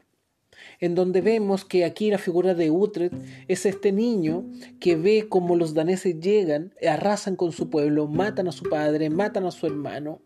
en 0.79 0.95
donde 0.95 1.21
vemos 1.21 1.63
que 1.63 1.85
aquí 1.85 2.09
la 2.09 2.17
figura 2.17 2.55
de 2.55 2.71
Utrecht 2.71 3.13
es 3.47 3.67
este 3.67 3.91
niño 3.91 4.43
que 4.79 4.95
ve 4.95 5.27
cómo 5.29 5.55
los 5.55 5.75
daneses 5.75 6.19
llegan, 6.19 6.73
arrasan 6.81 7.35
con 7.35 7.51
su 7.51 7.69
pueblo, 7.69 8.07
matan 8.07 8.47
a 8.47 8.51
su 8.51 8.67
padre, 8.67 9.11
matan 9.11 9.45
a 9.45 9.51
su 9.51 9.67
hermano, 9.67 10.19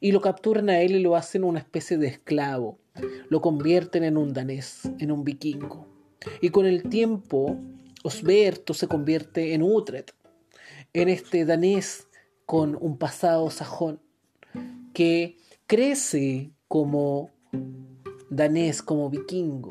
y 0.00 0.12
lo 0.12 0.20
capturan 0.20 0.70
a 0.70 0.80
él 0.80 0.96
y 0.96 1.00
lo 1.00 1.16
hacen 1.16 1.44
una 1.44 1.58
especie 1.58 1.98
de 1.98 2.08
esclavo, 2.08 2.78
lo 3.28 3.40
convierten 3.40 4.02
en 4.04 4.16
un 4.16 4.32
danés, 4.32 4.90
en 4.98 5.12
un 5.12 5.24
vikingo. 5.24 5.86
Y 6.40 6.50
con 6.50 6.66
el 6.66 6.84
tiempo, 6.84 7.58
Osberto 8.02 8.74
se 8.74 8.88
convierte 8.88 9.54
en 9.54 9.62
Utrecht, 9.62 10.10
en 10.92 11.08
este 11.08 11.44
danés 11.44 12.08
con 12.46 12.76
un 12.80 12.98
pasado 12.98 13.50
sajón 13.50 14.00
que 14.92 15.36
crece 15.66 16.50
como 16.66 17.30
danés, 18.28 18.82
como 18.82 19.10
vikingo, 19.10 19.70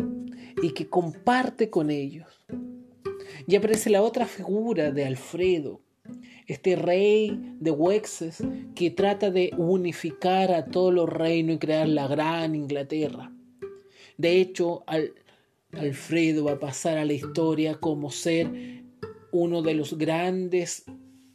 y 0.62 0.72
que 0.72 0.90
comparte 0.90 1.70
con 1.70 1.90
ellos. 1.90 2.28
Y 3.48 3.56
aparece 3.56 3.90
la 3.90 4.02
otra 4.02 4.26
figura 4.26 4.92
de 4.92 5.06
Alfredo, 5.06 5.82
este 6.50 6.76
rey 6.76 7.40
de 7.60 7.70
Wexes 7.70 8.44
que 8.74 8.90
trata 8.90 9.30
de 9.30 9.52
unificar 9.56 10.52
a 10.52 10.66
todos 10.66 10.92
los 10.92 11.08
reinos 11.08 11.56
y 11.56 11.60
crear 11.60 11.88
la 11.88 12.08
gran 12.08 12.56
Inglaterra. 12.56 13.32
De 14.18 14.42
hecho, 14.42 14.84
Alfredo 15.72 16.46
va 16.46 16.54
a 16.54 16.60
pasar 16.60 16.98
a 16.98 17.06
la 17.06 17.14
historia 17.14 17.76
como 17.76 18.10
ser 18.10 18.50
uno 19.32 19.62
de 19.62 19.76
los 19.76 19.96
grandes 19.96 20.86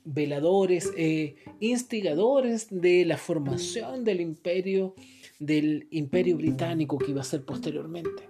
veladores 0.05 0.93
e 0.97 1.37
instigadores 1.61 2.67
de 2.71 3.05
la 3.05 3.17
formación 3.17 4.05
del 4.05 4.21
imperio 4.21 4.95
del 5.39 5.87
imperio 5.91 6.37
británico 6.37 6.99
que 6.99 7.13
iba 7.13 7.21
a 7.21 7.25
ser 7.25 7.45
posteriormente. 7.45 8.29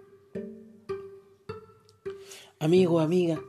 Amigo, 2.59 3.01
amiga, 3.01 3.41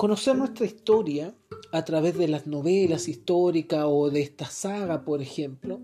conocer 0.00 0.34
nuestra 0.34 0.64
historia 0.64 1.34
a 1.72 1.84
través 1.84 2.16
de 2.16 2.26
las 2.26 2.46
novelas 2.46 3.06
históricas 3.06 3.84
o 3.86 4.08
de 4.08 4.22
esta 4.22 4.46
saga, 4.46 5.04
por 5.04 5.20
ejemplo, 5.20 5.82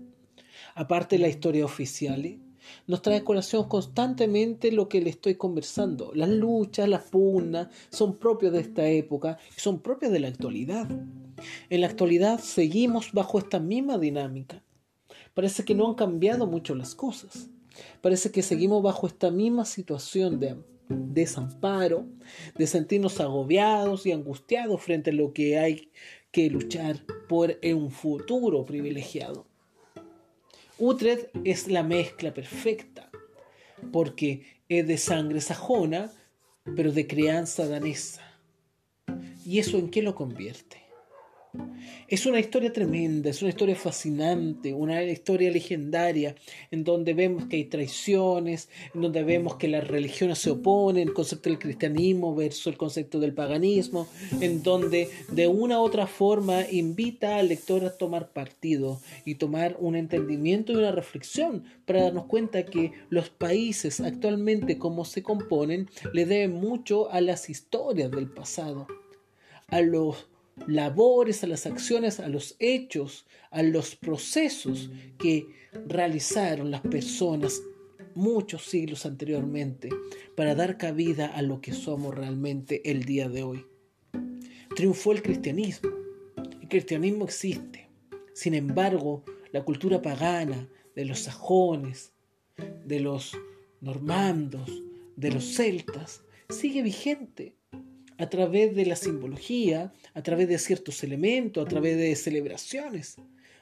aparte 0.73 1.17
de 1.17 1.21
la 1.21 1.27
historia 1.27 1.63
oficial, 1.63 2.39
nos 2.87 3.03
trae 3.03 3.17
a 3.17 3.23
colación 3.23 3.69
constantemente 3.69 4.71
lo 4.71 4.89
que 4.89 5.01
le 5.01 5.11
estoy 5.11 5.35
conversando. 5.35 6.11
Las 6.15 6.29
luchas, 6.29 6.89
las 6.89 7.03
pugnas 7.03 7.67
son 7.91 8.17
propias 8.17 8.53
de 8.53 8.61
esta 8.61 8.87
época 8.87 9.37
y 9.55 9.59
son 9.59 9.81
propias 9.81 10.11
de 10.11 10.19
la 10.19 10.29
actualidad. 10.29 10.89
En 11.69 11.81
la 11.81 11.85
actualidad 11.85 12.39
seguimos 12.39 13.11
bajo 13.13 13.37
esta 13.37 13.59
misma 13.59 13.99
dinámica. 13.99 14.63
Parece 15.35 15.63
que 15.63 15.75
no 15.75 15.87
han 15.87 15.93
cambiado 15.93 16.47
mucho 16.47 16.73
las 16.73 16.95
cosas. 16.95 17.51
Parece 18.01 18.31
que 18.31 18.41
seguimos 18.41 18.81
bajo 18.81 19.05
esta 19.05 19.29
misma 19.29 19.63
situación 19.63 20.39
de 20.39 20.55
desamparo, 20.89 22.05
de 22.57 22.67
sentirnos 22.67 23.19
agobiados 23.19 24.05
y 24.05 24.11
angustiados 24.11 24.81
frente 24.81 25.09
a 25.09 25.13
lo 25.13 25.33
que 25.33 25.57
hay 25.57 25.91
que 26.31 26.49
luchar 26.49 27.03
por 27.27 27.57
un 27.63 27.91
futuro 27.91 28.65
privilegiado. 28.65 29.45
Utrecht 30.79 31.29
es 31.43 31.67
la 31.67 31.83
mezcla 31.83 32.33
perfecta, 32.33 33.09
porque 33.91 34.45
es 34.69 34.85
de 34.85 34.97
sangre 34.97 35.41
sajona, 35.41 36.11
pero 36.75 36.91
de 36.91 37.07
crianza 37.07 37.67
danesa. 37.67 38.21
¿Y 39.45 39.59
eso 39.59 39.77
en 39.77 39.89
qué 39.89 40.01
lo 40.01 40.13
convierte? 40.13 40.86
Es 42.07 42.25
una 42.25 42.39
historia 42.39 42.71
tremenda, 42.71 43.29
es 43.29 43.41
una 43.41 43.49
historia 43.49 43.75
fascinante, 43.75 44.73
una 44.73 45.03
historia 45.03 45.51
legendaria, 45.51 46.35
en 46.71 46.85
donde 46.85 47.13
vemos 47.13 47.47
que 47.47 47.57
hay 47.57 47.65
traiciones, 47.65 48.69
en 48.95 49.01
donde 49.01 49.23
vemos 49.23 49.55
que 49.57 49.67
las 49.67 49.85
religiones 49.85 50.39
se 50.39 50.51
oponen, 50.51 51.09
el 51.09 51.13
concepto 51.13 51.49
del 51.49 51.59
cristianismo 51.59 52.33
versus 52.33 52.67
el 52.67 52.77
concepto 52.77 53.19
del 53.19 53.33
paganismo, 53.33 54.07
en 54.39 54.63
donde 54.63 55.09
de 55.31 55.47
una 55.47 55.81
u 55.81 55.83
otra 55.83 56.07
forma 56.07 56.69
invita 56.71 57.37
al 57.37 57.49
lector 57.49 57.83
a 57.83 57.97
tomar 57.97 58.31
partido 58.31 59.01
y 59.25 59.35
tomar 59.35 59.75
un 59.79 59.95
entendimiento 59.97 60.71
y 60.71 60.77
una 60.77 60.91
reflexión 60.91 61.65
para 61.85 62.03
darnos 62.03 62.25
cuenta 62.25 62.65
que 62.65 62.93
los 63.09 63.29
países 63.29 63.99
actualmente 63.99 64.77
como 64.77 65.03
se 65.03 65.23
componen 65.23 65.89
le 66.13 66.25
deben 66.25 66.53
mucho 66.53 67.11
a 67.11 67.19
las 67.19 67.49
historias 67.49 68.11
del 68.11 68.29
pasado, 68.29 68.87
a 69.67 69.81
los 69.81 70.27
labores, 70.65 71.43
a 71.43 71.47
las 71.47 71.65
acciones, 71.65 72.19
a 72.19 72.27
los 72.27 72.55
hechos, 72.59 73.27
a 73.51 73.61
los 73.61 73.95
procesos 73.95 74.89
que 75.19 75.47
realizaron 75.87 76.71
las 76.71 76.81
personas 76.81 77.61
muchos 78.15 78.63
siglos 78.63 79.05
anteriormente 79.05 79.89
para 80.35 80.55
dar 80.55 80.77
cabida 80.77 81.27
a 81.27 81.43
lo 81.43 81.61
que 81.61 81.73
somos 81.73 82.15
realmente 82.15 82.89
el 82.89 83.03
día 83.03 83.29
de 83.29 83.43
hoy. 83.43 83.65
Triunfó 84.75 85.11
el 85.11 85.21
cristianismo. 85.21 85.91
El 86.61 86.67
cristianismo 86.67 87.25
existe. 87.25 87.89
Sin 88.33 88.55
embargo, 88.55 89.23
la 89.51 89.63
cultura 89.63 90.01
pagana 90.01 90.67
de 90.95 91.05
los 91.05 91.19
sajones, 91.19 92.11
de 92.85 92.99
los 92.99 93.37
normandos, 93.81 94.83
de 95.15 95.31
los 95.31 95.55
celtas, 95.55 96.23
sigue 96.49 96.81
vigente 96.81 97.55
a 98.17 98.29
través 98.29 98.75
de 98.75 98.85
la 98.85 98.95
simbología, 98.95 99.93
a 100.13 100.23
través 100.23 100.47
de 100.47 100.57
ciertos 100.57 101.03
elementos, 101.03 101.65
a 101.65 101.69
través 101.69 101.97
de 101.97 102.15
celebraciones, 102.15 103.15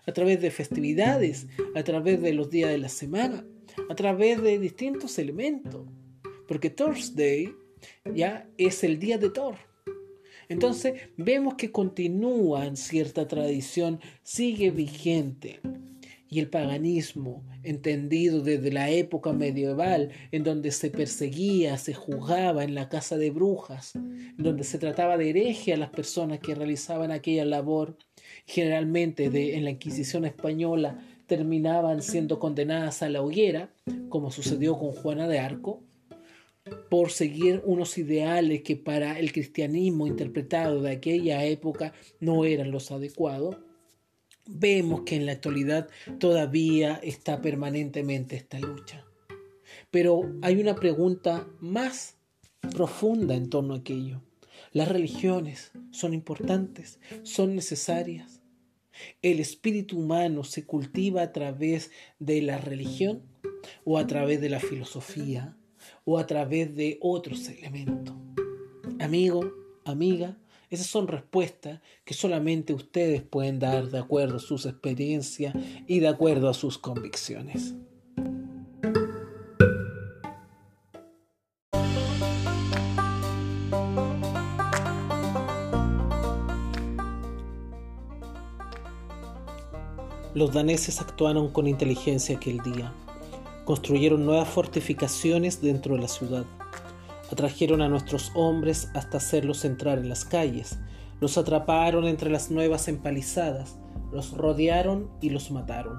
a 0.06 0.14
través 0.14 0.42
de 0.42 0.52
festividades, 0.52 1.48
a 1.76 1.84
través 1.84 2.22
de 2.22 2.34
los 2.34 2.50
días 2.50 2.72
de 2.72 2.78
la 2.78 2.90
semana, 2.90 3.46
a 3.90 3.96
través 3.96 4.42
de 4.42 4.60
distintos 4.60 5.18
elementos, 5.20 5.88
porque 6.48 6.70
Thursday 6.70 7.54
ya 8.14 8.48
es 8.58 8.84
el 8.84 9.00
día 9.00 9.18
de 9.18 9.30
Thor. 9.30 9.56
Entonces 10.48 10.94
vemos 11.18 11.56
que 11.56 11.72
continúa 11.72 12.66
en 12.66 12.78
cierta 12.78 13.28
tradición, 13.28 14.00
sigue 14.24 14.70
vigente. 14.70 15.60
Y 16.36 16.42
el 16.42 16.50
paganismo, 16.50 17.46
entendido 17.64 18.42
desde 18.42 18.70
la 18.70 18.90
época 18.90 19.32
medieval, 19.32 20.10
en 20.34 20.44
donde 20.44 20.72
se 20.72 20.90
perseguía, 20.90 21.78
se 21.78 21.94
juzgaba 21.94 22.66
en 22.66 22.76
la 22.76 22.90
casa 22.90 23.16
de 23.16 23.32
brujas, 23.32 23.94
donde 24.38 24.66
se 24.66 24.78
trataba 24.78 25.18
de 25.18 25.30
hereje 25.30 25.72
a 25.72 25.78
las 25.78 25.92
personas 25.92 26.40
que 26.40 26.54
realizaban 26.54 27.12
aquella 27.12 27.46
labor, 27.46 27.96
generalmente 28.46 29.56
en 29.56 29.64
la 29.64 29.70
Inquisición 29.70 30.26
española 30.26 31.00
terminaban 31.26 32.02
siendo 32.02 32.38
condenadas 32.38 33.02
a 33.02 33.08
la 33.08 33.22
hoguera, 33.22 33.70
como 34.10 34.30
sucedió 34.30 34.78
con 34.78 34.92
Juana 34.92 35.30
de 35.30 35.40
Arco, 35.40 35.84
por 36.90 37.12
seguir 37.12 37.62
unos 37.64 37.98
ideales 37.98 38.62
que 38.62 38.76
para 38.76 39.20
el 39.20 39.32
cristianismo 39.32 40.06
interpretado 40.06 40.82
de 40.82 40.92
aquella 40.92 41.46
época 41.46 41.94
no 42.20 42.44
eran 42.44 42.72
los 42.72 42.92
adecuados, 42.92 43.56
vemos 44.48 45.02
que 45.02 45.16
en 45.16 45.26
la 45.26 45.34
actualidad 45.34 45.90
todavía 46.20 47.00
está 47.04 47.42
permanentemente 47.42 48.36
esta 48.36 48.60
lucha. 48.60 49.06
Pero 49.92 50.34
hay 50.42 50.58
una 50.58 50.76
pregunta 50.76 51.48
más 51.60 52.18
profunda 52.74 53.36
en 53.36 53.50
torno 53.50 53.74
a 53.74 53.78
aquello. 53.78 54.22
Las 54.72 54.90
religiones 54.90 55.72
son 55.92 56.14
importantes, 56.14 57.00
son 57.24 57.56
necesarias. 57.56 58.42
¿El 59.22 59.40
espíritu 59.40 60.00
humano 60.00 60.44
se 60.44 60.66
cultiva 60.66 61.22
a 61.22 61.32
través 61.32 61.92
de 62.20 62.42
la 62.42 62.58
religión 62.58 63.22
o 63.84 63.98
a 63.98 64.08
través 64.08 64.42
de 64.42 64.50
la 64.50 64.60
filosofía 64.60 65.56
o 66.04 66.18
a 66.18 66.28
través 66.28 66.76
de 66.76 66.98
otros 67.02 67.48
elementos? 67.50 68.16
Amigo, 69.00 69.52
amiga, 69.84 70.38
esas 70.76 70.88
son 70.88 71.08
respuestas 71.08 71.82
que 72.04 72.14
solamente 72.14 72.74
ustedes 72.74 73.22
pueden 73.24 73.60
dar 73.60 73.90
de 73.90 74.00
acuerdo 74.00 74.38
a 74.38 74.40
sus 74.40 74.66
experiencias 74.66 75.56
y 75.88 76.00
de 76.00 76.08
acuerdo 76.08 76.50
a 76.50 76.54
sus 76.54 76.78
convicciones. 76.78 77.74
Los 90.34 90.52
daneses 90.52 91.00
actuaron 91.00 91.50
con 91.50 91.66
inteligencia 91.66 92.36
aquel 92.36 92.60
día. 92.60 92.92
Construyeron 93.64 94.26
nuevas 94.26 94.50
fortificaciones 94.50 95.62
dentro 95.62 95.96
de 95.96 96.02
la 96.02 96.10
ciudad. 96.10 96.46
Atrajeron 97.32 97.82
a 97.82 97.90
nuestros 97.90 98.32
hombres 98.36 98.90
hasta 98.94 99.18
hacerlos 99.18 99.66
entrar 99.66 99.98
en 99.98 100.10
las 100.10 100.26
calles. 100.26 100.80
Los 101.20 101.38
atraparon 101.38 102.06
entre 102.06 102.30
las 102.30 102.52
nuevas 102.52 102.88
empalizadas. 102.88 103.78
Los 104.12 104.32
rodearon 104.32 105.10
y 105.22 105.30
los 105.30 105.50
mataron. 105.52 105.98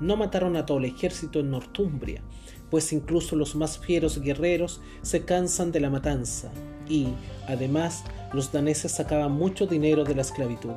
No 0.00 0.16
mataron 0.16 0.56
a 0.56 0.66
todo 0.66 0.78
el 0.78 0.84
ejército 0.86 1.40
en 1.40 1.50
Northumbria, 1.50 2.22
pues 2.70 2.92
incluso 2.92 3.34
los 3.34 3.56
más 3.56 3.78
fieros 3.78 4.20
guerreros 4.20 4.80
se 5.02 5.24
cansan 5.24 5.72
de 5.72 5.80
la 5.80 5.90
matanza 5.90 6.50
y, 6.88 7.08
además, 7.48 8.04
los 8.32 8.52
daneses 8.52 8.92
sacaban 8.92 9.32
mucho 9.32 9.66
dinero 9.66 10.04
de 10.04 10.14
la 10.14 10.22
esclavitud. 10.22 10.74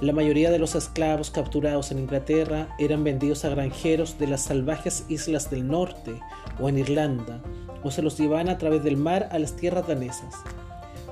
La 0.00 0.12
mayoría 0.12 0.52
de 0.52 0.60
los 0.60 0.76
esclavos 0.76 1.30
capturados 1.30 1.90
en 1.90 1.98
Inglaterra 1.98 2.68
eran 2.78 3.02
vendidos 3.02 3.44
a 3.44 3.48
granjeros 3.48 4.16
de 4.18 4.28
las 4.28 4.42
salvajes 4.42 5.04
islas 5.08 5.50
del 5.50 5.66
norte 5.66 6.20
o 6.60 6.68
en 6.68 6.78
Irlanda, 6.78 7.42
o 7.82 7.90
se 7.90 8.02
los 8.02 8.18
llevaban 8.18 8.48
a 8.48 8.58
través 8.58 8.82
del 8.82 8.96
mar 8.96 9.28
a 9.32 9.38
las 9.38 9.56
tierras 9.56 9.86
danesas. 9.86 10.34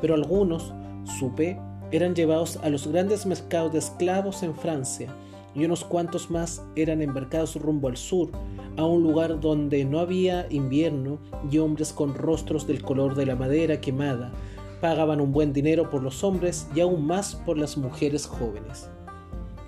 Pero 0.01 0.15
algunos, 0.15 0.73
supe, 1.19 1.59
eran 1.91 2.15
llevados 2.15 2.59
a 2.63 2.69
los 2.69 2.87
grandes 2.87 3.27
mercados 3.27 3.73
de 3.73 3.79
esclavos 3.79 4.43
en 4.43 4.55
Francia, 4.55 5.09
y 5.55 5.65
unos 5.65 5.85
cuantos 5.85 6.31
más 6.31 6.63
eran 6.75 7.01
embarcados 7.01 7.57
rumbo 7.57 7.89
al 7.89 7.97
sur, 7.97 8.31
a 8.77 8.85
un 8.85 9.03
lugar 9.03 9.41
donde 9.41 9.85
no 9.85 10.01
había 10.01 10.47
invierno 10.51 11.19
y 11.51 11.59
hombres 11.59 11.93
con 11.93 12.15
rostros 12.15 12.67
del 12.67 12.83
color 12.83 13.15
de 13.15 13.25
la 13.25 13.37
madera 13.37 13.81
quemada, 13.81 14.33
Pagaban 14.81 15.23
un 15.23 15.33
buen 15.33 15.55
dinero 15.55 15.89
por 15.89 16.03
los 16.03 16.23
hombres 16.23 16.69
y 16.75 16.81
aún 16.81 17.07
más 17.07 17.35
por 17.35 17.57
las 17.57 17.79
mujeres 17.79 18.27
jóvenes. 18.27 18.91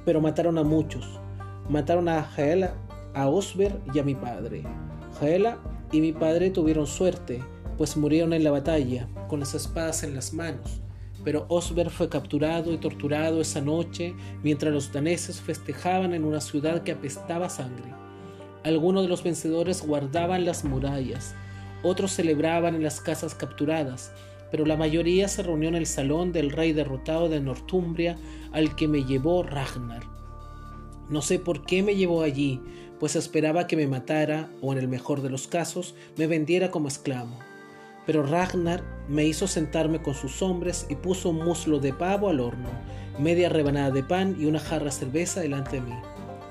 Pero 0.04 0.20
mataron 0.20 0.58
a 0.58 0.62
muchos. 0.62 1.18
Mataron 1.70 2.10
a 2.10 2.22
Jaela, 2.22 2.74
a 3.14 3.26
Osber 3.28 3.80
y 3.94 3.98
a 3.98 4.02
mi 4.02 4.14
padre. 4.14 4.64
Y 5.90 6.00
mi 6.00 6.12
padre 6.12 6.50
tuvieron 6.50 6.87
suerte, 6.87 7.42
pues 7.76 7.96
murieron 7.96 8.33
en 8.33 8.44
la 8.44 8.50
batalla, 8.50 9.09
con 9.28 9.40
las 9.40 9.54
espadas 9.54 10.02
en 10.02 10.14
las 10.14 10.33
manos. 10.33 10.81
Pero 11.24 11.46
Osber 11.48 11.90
fue 11.90 12.09
capturado 12.09 12.72
y 12.72 12.78
torturado 12.78 13.40
esa 13.40 13.61
noche 13.61 14.14
mientras 14.42 14.72
los 14.72 14.92
daneses 14.92 15.40
festejaban 15.40 16.14
en 16.14 16.24
una 16.24 16.40
ciudad 16.40 16.83
que 16.83 16.92
apestaba 16.92 17.48
sangre. 17.48 17.92
Algunos 18.64 19.02
de 19.02 19.09
los 19.09 19.24
vencedores 19.24 19.85
guardaban 19.85 20.44
las 20.44 20.64
murallas, 20.64 21.35
otros 21.83 22.12
celebraban 22.12 22.76
en 22.76 22.83
las 22.83 23.00
casas 23.00 23.35
capturadas, 23.35 24.12
pero 24.50 24.66
la 24.66 24.76
mayoría 24.76 25.26
se 25.28 25.42
reunió 25.42 25.68
en 25.68 25.74
el 25.74 25.87
salón 25.87 26.33
del 26.33 26.50
rey 26.50 26.72
derrotado 26.72 27.28
de 27.28 27.40
Northumbria 27.40 28.16
al 28.52 28.76
que 28.76 28.88
me 28.88 29.04
llevó 29.04 29.42
Ragnar. 29.42 30.02
No 31.09 31.22
sé 31.22 31.38
por 31.38 31.64
qué 31.64 31.83
me 31.83 31.96
llevó 31.96 32.22
allí, 32.22 32.61
pues 32.98 33.16
esperaba 33.16 33.66
que 33.66 33.76
me 33.76 33.87
matara 33.87 34.50
o 34.61 34.72
en 34.72 34.78
el 34.78 34.88
mejor 34.88 35.22
de 35.22 35.30
los 35.30 35.46
casos 35.46 35.94
me 36.16 36.26
vendiera 36.26 36.70
como 36.70 36.88
esclavo. 36.88 37.38
Pero 38.06 38.22
Ragnar 38.22 38.82
me 39.08 39.26
hizo 39.26 39.46
sentarme 39.46 40.02
con 40.02 40.14
sus 40.14 40.42
hombres 40.42 40.87
y 40.88 40.96
puso 40.96 41.30
un 41.30 41.44
muslo 41.44 41.78
de 41.78 41.92
pavo 41.92 42.28
al 42.28 42.40
horno, 42.40 42.70
media 43.18 43.48
rebanada 43.48 43.90
de 43.90 44.02
pan 44.02 44.37
y 44.38 44.46
una 44.46 44.61
jarra 44.61 44.87
de 44.87 44.92
cerveza 44.92 45.40
delante 45.40 45.76
de 45.76 45.82
mí. 45.82 45.94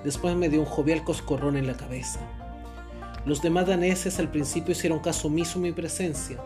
Después 0.03 0.35
me 0.35 0.49
dio 0.49 0.59
un 0.59 0.65
jovial 0.65 1.03
coscorrón 1.03 1.57
en 1.57 1.67
la 1.67 1.75
cabeza. 1.75 2.19
Los 3.25 3.41
demás 3.41 3.67
daneses 3.67 4.19
al 4.19 4.31
principio 4.31 4.71
hicieron 4.71 4.99
caso 4.99 5.27
omiso 5.27 5.59
a 5.59 5.63
mi 5.63 5.71
presencia, 5.71 6.37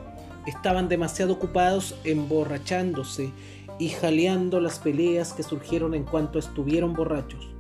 estaban 0.48 0.90
demasiado 0.90 1.34
ocupados 1.34 1.96
emborrachándose 2.04 3.32
y 3.78 3.90
jaleando 3.90 4.60
las 4.60 4.80
peleas 4.80 5.34
que 5.34 5.44
surgieron 5.44 5.94
en 5.94 6.04
cuanto 6.04 6.40
estuvieron 6.40 6.94
borrachos. 6.94 7.51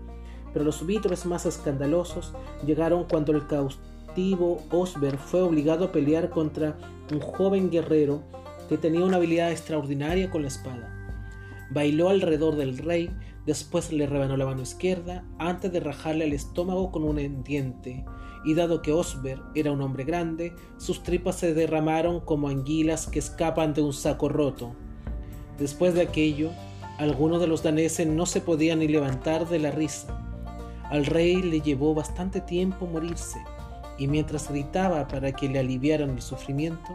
Pero 0.54 0.66
los 0.66 0.86
vítores 0.86 1.26
más 1.26 1.46
escandalosos 1.46 2.34
llegaron 2.66 3.06
cuando 3.06 3.32
el 3.32 3.48
cautivo 3.48 4.62
Osber 4.72 5.18
fue 5.18 5.42
obligado 5.42 5.86
a 5.86 5.92
pelear 5.92 6.30
contra 6.30 6.78
un 7.12 7.20
joven 7.20 7.70
guerrero 7.70 8.24
que 8.70 8.78
tenía 8.78 9.06
una 9.06 9.18
habilidad 9.18 9.52
extraordinaria 9.52 10.30
con 10.30 10.42
la 10.44 10.48
espada. 10.48 10.98
Bailó 11.72 12.10
alrededor 12.10 12.56
del 12.56 12.78
rey, 12.78 13.10
después 13.46 13.92
le 13.92 14.08
rebanó 14.08 14.36
la 14.38 14.46
mano 14.46 14.62
izquierda 14.62 15.24
antes 15.40 15.72
de 15.72 15.80
rajarle 15.80 16.26
el 16.26 16.34
estómago 16.34 16.92
con 16.92 17.04
un 17.04 17.44
diente 17.44 18.06
y 18.44 18.54
dado 18.56 18.82
que 18.82 18.92
Osber 18.92 19.40
era 19.56 19.72
un 19.72 19.82
hombre 19.82 20.04
grande, 20.04 20.54
sus 20.78 21.04
tripas 21.04 21.36
se 21.36 21.54
derramaron 21.54 22.20
como 22.22 22.48
anguilas 22.48 23.08
que 23.08 23.20
escapan 23.20 23.74
de 23.74 23.82
un 23.82 23.94
saco 23.94 24.30
roto. 24.30 24.74
Después 25.60 25.94
de 25.94 26.02
aquello, 26.02 26.50
algunos 26.98 27.40
de 27.40 27.48
los 27.48 27.64
daneses 27.64 28.08
no 28.08 28.26
se 28.26 28.42
podían 28.42 28.80
ni 28.80 28.88
levantar 28.88 29.48
de 29.48 29.60
la 29.60 29.72
risa. 29.72 30.31
Al 30.92 31.06
rey 31.06 31.42
le 31.42 31.62
llevó 31.62 31.96
bastante 31.96 32.42
tiempo 32.42 32.86
morirse, 32.86 33.42
y 33.98 34.08
mientras 34.08 34.50
gritaba 34.50 35.08
para 35.08 35.32
que 35.32 35.48
le 35.48 35.60
aliviaran 35.60 36.10
el 36.10 36.22
sufrimiento, 36.22 36.92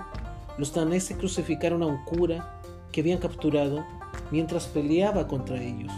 los 0.59 0.75
daneses 0.75 1.17
crucificaron 1.17 1.83
a 1.83 1.87
un 1.87 2.05
cura 2.05 2.61
que 2.93 3.01
habían 3.01 3.19
capturado 3.19 3.87
mientras 4.31 4.67
peleaba 4.67 5.27
contra 5.27 5.63
ellos. 5.63 5.93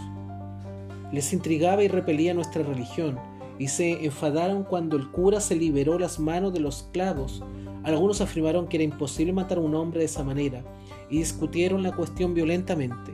Les 1.11 1.33
intrigaba 1.33 1.83
y 1.83 1.89
repelía 1.89 2.33
nuestra 2.33 2.63
religión, 2.63 3.19
y 3.57 3.67
se 3.67 4.05
enfadaron 4.05 4.63
cuando 4.63 4.95
el 4.95 5.11
cura 5.11 5.41
se 5.41 5.57
liberó 5.57 5.99
las 5.99 6.19
manos 6.19 6.53
de 6.53 6.61
los 6.61 6.83
clavos. 6.93 7.43
Algunos 7.83 8.21
afirmaron 8.21 8.67
que 8.67 8.77
era 8.77 8.85
imposible 8.85 9.33
matar 9.33 9.57
a 9.57 9.61
un 9.61 9.75
hombre 9.75 9.99
de 9.99 10.05
esa 10.05 10.23
manera 10.23 10.63
y 11.09 11.17
discutieron 11.17 11.83
la 11.83 11.93
cuestión 11.93 12.33
violentamente. 12.33 13.13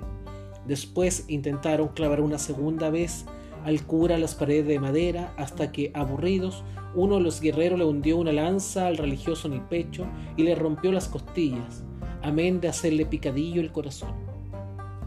Después 0.67 1.25
intentaron 1.27 1.87
clavar 1.87 2.21
una 2.21 2.37
segunda 2.37 2.91
vez 2.91 3.25
al 3.65 3.81
cura 3.83 4.19
las 4.19 4.35
paredes 4.35 4.67
de 4.67 4.79
madera 4.79 5.33
hasta 5.37 5.71
que, 5.71 5.89
aburridos, 5.95 6.63
uno 6.93 7.15
de 7.15 7.21
los 7.21 7.41
guerreros 7.41 7.79
le 7.79 7.85
hundió 7.85 8.17
una 8.17 8.31
lanza 8.31 8.85
al 8.85 8.95
religioso 8.95 9.47
en 9.47 9.55
el 9.55 9.61
pecho 9.61 10.05
y 10.37 10.43
le 10.43 10.53
rompió 10.53 10.91
las 10.91 11.07
costillas, 11.07 11.83
amén 12.21 12.61
de 12.61 12.67
hacerle 12.67 13.07
picadillo 13.07 13.61
el 13.61 13.71
corazón. 13.71 14.13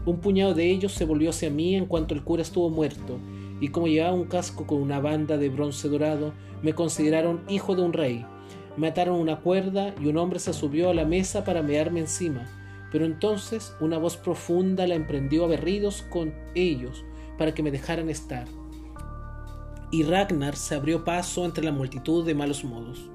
Un 0.05 0.17
puñado 0.17 0.53
de 0.53 0.69
ellos 0.69 0.91
se 0.91 1.05
volvió 1.05 1.29
hacia 1.29 1.49
mí 1.49 1.75
en 1.75 1.85
cuanto 1.85 2.13
el 2.13 2.23
cura 2.23 2.41
estuvo 2.41 2.69
muerto 2.69 3.17
y 3.61 3.69
como 3.69 3.87
llevaba 3.87 4.13
un 4.13 4.25
casco 4.25 4.67
con 4.67 4.81
una 4.81 4.99
banda 4.99 5.37
de 5.37 5.49
bronce 5.49 5.87
dorado, 5.87 6.33
me 6.61 6.73
consideraron 6.73 7.41
hijo 7.47 7.75
de 7.75 7.83
un 7.83 7.93
rey. 7.93 8.25
Me 8.75 8.87
ataron 8.87 9.19
una 9.19 9.39
cuerda 9.39 9.95
y 10.01 10.07
un 10.07 10.17
hombre 10.17 10.39
se 10.39 10.53
subió 10.53 10.89
a 10.89 10.93
la 10.93 11.05
mesa 11.05 11.45
para 11.45 11.61
mearme 11.61 12.01
encima. 12.01 12.45
Pero 12.91 13.05
entonces 13.05 13.73
una 13.79 13.97
voz 13.97 14.17
profunda 14.17 14.85
la 14.85 14.95
emprendió 14.95 15.45
a 15.45 15.47
berridos 15.47 16.01
con 16.09 16.33
ellos 16.55 17.05
para 17.39 17.53
que 17.55 17.63
me 17.63 17.71
dejaran 17.71 18.09
estar. 18.09 18.45
y 19.91 20.03
Ragnar 20.03 20.55
se 20.55 20.75
abrió 20.75 21.03
paso 21.03 21.45
entre 21.45 21.63
la 21.63 21.71
multitud 21.71 22.23
de 22.23 22.35
malos 22.35 22.63
modos. 22.63 23.09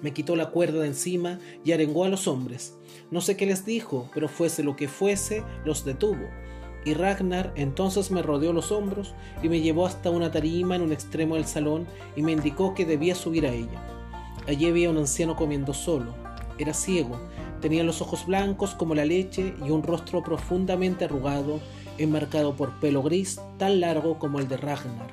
Me 0.00 0.12
quitó 0.12 0.36
la 0.36 0.50
cuerda 0.50 0.82
de 0.82 0.86
encima 0.86 1.40
y 1.64 1.72
arengó 1.72 2.04
a 2.04 2.08
los 2.08 2.28
hombres. 2.28 2.78
No 3.10 3.20
sé 3.20 3.36
qué 3.36 3.46
les 3.46 3.64
dijo, 3.64 4.08
pero 4.14 4.28
fuese 4.28 4.62
lo 4.62 4.76
que 4.76 4.86
fuese, 4.86 5.42
los 5.64 5.84
detuvo. 5.84 6.28
Y 6.84 6.94
Ragnar 6.94 7.52
entonces 7.56 8.12
me 8.12 8.22
rodeó 8.22 8.52
los 8.52 8.70
hombros 8.70 9.14
y 9.42 9.48
me 9.48 9.60
llevó 9.60 9.86
hasta 9.86 10.10
una 10.10 10.30
tarima 10.30 10.76
en 10.76 10.82
un 10.82 10.92
extremo 10.92 11.34
del 11.34 11.46
salón 11.46 11.88
y 12.14 12.22
me 12.22 12.32
indicó 12.32 12.74
que 12.74 12.86
debía 12.86 13.14
subir 13.14 13.44
a 13.44 13.52
ella. 13.52 13.82
Allí 14.46 14.66
había 14.66 14.90
un 14.90 14.98
anciano 14.98 15.34
comiendo 15.36 15.74
solo. 15.74 16.14
Era 16.58 16.74
ciego, 16.74 17.18
tenía 17.60 17.82
los 17.82 18.00
ojos 18.00 18.26
blancos 18.26 18.74
como 18.74 18.94
la 18.94 19.04
leche 19.04 19.54
y 19.66 19.70
un 19.70 19.82
rostro 19.82 20.22
profundamente 20.22 21.06
arrugado, 21.06 21.60
enmarcado 22.02 22.56
por 22.56 22.78
pelo 22.80 23.02
gris 23.02 23.40
tan 23.58 23.80
largo 23.80 24.18
como 24.18 24.38
el 24.38 24.48
de 24.48 24.56
Ragnar. 24.56 25.10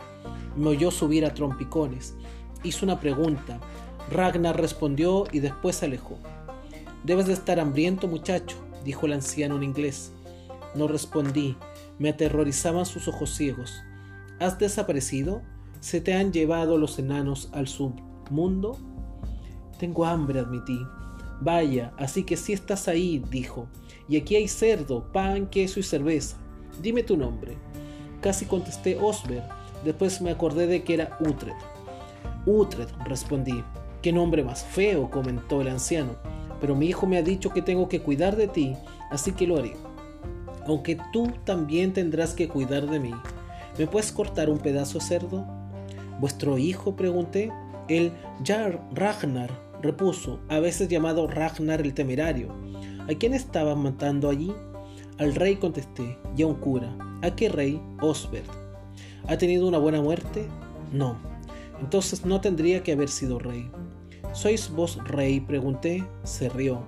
Me 0.55 0.69
oyó 0.69 0.89
subir 0.89 1.25
a 1.25 1.33
trompicones. 1.33 2.15
Hizo 2.63 2.85
una 2.85 2.99
pregunta. 2.99 3.59
Ragnar 4.09 4.59
respondió 4.59 5.25
y 5.31 5.39
después 5.39 5.75
se 5.75 5.85
alejó. 5.85 6.17
Debes 7.03 7.27
de 7.27 7.33
estar 7.33 7.59
hambriento, 7.59 8.07
muchacho, 8.07 8.57
dijo 8.83 9.05
el 9.05 9.13
anciano 9.13 9.57
en 9.57 9.63
inglés. 9.63 10.11
No 10.75 10.87
respondí. 10.87 11.55
Me 11.99 12.09
aterrorizaban 12.09 12.85
sus 12.85 13.07
ojos 13.07 13.35
ciegos. 13.35 13.81
¿Has 14.39 14.57
desaparecido? 14.57 15.41
¿Se 15.79 16.01
te 16.01 16.13
han 16.13 16.31
llevado 16.31 16.77
los 16.77 16.97
enanos 16.99 17.49
al 17.53 17.67
submundo? 17.67 18.77
Tengo 19.79 20.05
hambre, 20.05 20.39
admití. 20.39 20.79
Vaya, 21.41 21.93
así 21.97 22.23
que 22.23 22.37
si 22.37 22.53
estás 22.53 22.87
ahí, 22.87 23.23
dijo. 23.29 23.67
Y 24.09 24.17
aquí 24.17 24.35
hay 24.35 24.47
cerdo, 24.47 25.11
pan, 25.11 25.47
queso 25.47 25.79
y 25.79 25.83
cerveza. 25.83 26.37
Dime 26.81 27.03
tu 27.03 27.17
nombre. 27.17 27.57
Casi 28.21 28.45
contesté 28.45 28.97
Osber. 28.99 29.43
Después 29.83 30.21
me 30.21 30.31
acordé 30.31 30.67
de 30.67 30.83
que 30.83 30.93
era 30.95 31.17
Utred. 31.19 31.53
Utred, 32.45 32.87
respondí. 33.05 33.63
Qué 34.01 34.11
nombre 34.11 34.43
más 34.43 34.63
feo, 34.63 35.09
comentó 35.09 35.61
el 35.61 35.67
anciano. 35.67 36.15
Pero 36.59 36.75
mi 36.75 36.87
hijo 36.87 37.05
me 37.07 37.17
ha 37.17 37.23
dicho 37.23 37.51
que 37.51 37.61
tengo 37.61 37.87
que 37.87 38.01
cuidar 38.01 38.35
de 38.35 38.47
ti, 38.47 38.75
así 39.11 39.31
que 39.33 39.47
lo 39.47 39.57
haré. 39.57 39.75
Aunque 40.65 40.97
tú 41.13 41.31
también 41.43 41.93
tendrás 41.93 42.33
que 42.33 42.47
cuidar 42.47 42.89
de 42.89 42.99
mí. 42.99 43.13
¿Me 43.77 43.87
puedes 43.87 44.11
cortar 44.11 44.49
un 44.49 44.57
pedazo 44.57 44.99
de 44.99 45.05
cerdo? 45.05 45.45
¿Vuestro 46.19 46.57
hijo? 46.57 46.95
pregunté. 46.95 47.51
El 47.87 48.11
Jar 48.43 48.81
Ragnar, 48.91 49.49
repuso, 49.81 50.39
a 50.49 50.59
veces 50.59 50.89
llamado 50.89 51.27
Ragnar 51.27 51.81
el 51.81 51.93
Temerario. 51.93 52.53
¿A 53.09 53.17
quién 53.17 53.33
estaban 53.33 53.79
matando 53.79 54.29
allí? 54.29 54.51
Al 55.19 55.33
rey 55.33 55.55
contesté, 55.55 56.17
y 56.35 56.43
a 56.43 56.47
un 56.47 56.55
cura. 56.55 56.95
¿A 57.23 57.35
qué 57.35 57.49
rey? 57.49 57.81
Osbert. 58.01 58.49
¿Ha 59.27 59.37
tenido 59.37 59.67
una 59.67 59.79
buena 59.79 60.01
muerte? 60.01 60.47
No. 60.93 61.17
Entonces 61.81 62.25
no 62.25 62.39
tendría 62.39 62.83
que 62.83 62.91
haber 62.91 63.09
sido 63.09 63.39
rey. 63.39 63.69
¿Sois 64.33 64.69
vos 64.69 64.99
rey? 65.05 65.39
pregunté. 65.39 66.03
Se 66.23 66.49
rió. 66.49 66.83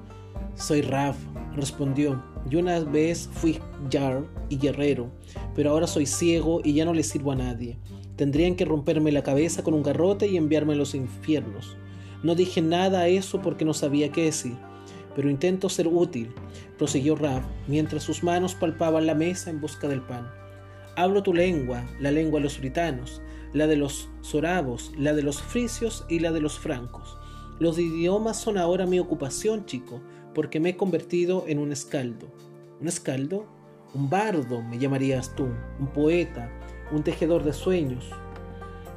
Soy 0.55 0.81
Raf, 0.81 1.17
respondió. 1.55 2.23
Yo 2.47 2.59
una 2.59 2.79
vez 2.81 3.29
fui 3.33 3.59
Jar 3.91 4.23
y 4.49 4.57
guerrero, 4.57 5.09
pero 5.55 5.71
ahora 5.71 5.87
soy 5.87 6.05
ciego 6.05 6.61
y 6.63 6.73
ya 6.73 6.85
no 6.85 6.93
le 6.93 7.03
sirvo 7.03 7.31
a 7.31 7.35
nadie. 7.35 7.79
Tendrían 8.15 8.55
que 8.55 8.65
romperme 8.65 9.11
la 9.11 9.23
cabeza 9.23 9.63
con 9.63 9.73
un 9.73 9.83
garrote 9.83 10.27
y 10.27 10.37
enviarme 10.37 10.73
a 10.73 10.77
los 10.77 10.93
infiernos. 10.93 11.77
No 12.21 12.35
dije 12.35 12.61
nada 12.61 13.01
a 13.01 13.07
eso 13.07 13.41
porque 13.41 13.65
no 13.65 13.73
sabía 13.73 14.11
qué 14.11 14.25
decir, 14.25 14.57
pero 15.19 15.29
intento 15.29 15.67
ser 15.67 15.86
útil, 15.86 16.34
prosiguió 16.77 17.13
Raf, 17.13 17.43
mientras 17.67 18.03
sus 18.03 18.23
manos 18.23 18.55
palpaban 18.55 19.05
la 19.05 19.15
mesa 19.15 19.49
en 19.49 19.60
busca 19.60 19.89
del 19.89 20.01
pan. 20.01 20.32
Hablo 20.95 21.23
tu 21.23 21.34
lengua, 21.34 21.84
la 21.99 22.10
lengua 22.10 22.39
de 22.39 22.45
los 22.45 22.58
britanos, 22.58 23.21
la 23.51 23.67
de 23.67 23.75
los 23.75 24.08
sorabos, 24.21 24.93
la 24.97 25.12
de 25.12 25.21
los 25.21 25.41
frisios 25.41 26.05
y 26.08 26.19
la 26.19 26.32
de 26.32 26.39
los 26.39 26.58
francos. 26.58 27.17
Los 27.60 27.77
idiomas 27.77 28.38
son 28.38 28.58
ahora 28.58 28.86
mi 28.86 28.97
ocupación, 28.97 29.65
chico, 29.65 29.99
porque 30.34 30.62
me 30.62 30.69
he 30.69 30.77
convertido 30.77 31.43
en 31.49 31.60
un 31.60 31.73
escaldo. 31.73 32.32
¿Un 32.79 32.88
escaldo? 32.88 33.45
Un 33.93 34.10
bardo, 34.10 34.62
me 34.62 34.79
llamarías 34.79 35.36
tú, 35.36 35.49
un 35.82 35.88
poeta, 35.88 36.49
un 36.93 37.03
tejedor 37.03 37.43
de 37.43 37.51
sueños, 37.51 38.10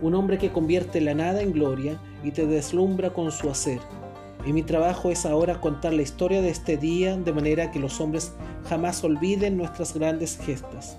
un 0.00 0.14
hombre 0.14 0.38
que 0.38 0.52
convierte 0.52 1.00
la 1.00 1.14
nada 1.14 1.42
en 1.42 1.50
gloria 1.50 2.00
y 2.22 2.30
te 2.30 2.46
deslumbra 2.46 3.12
con 3.12 3.32
su 3.32 3.50
hacer. 3.50 3.80
Y 4.44 4.52
mi 4.52 4.62
trabajo 4.62 5.10
es 5.10 5.24
ahora 5.24 5.60
contar 5.60 5.92
la 5.92 6.02
historia 6.02 6.42
de 6.42 6.50
este 6.50 6.76
día 6.76 7.16
de 7.16 7.32
manera 7.32 7.70
que 7.70 7.78
los 7.78 8.00
hombres 8.00 8.32
jamás 8.68 9.02
olviden 9.04 9.56
nuestras 9.56 9.94
grandes 9.94 10.36
gestas. 10.36 10.96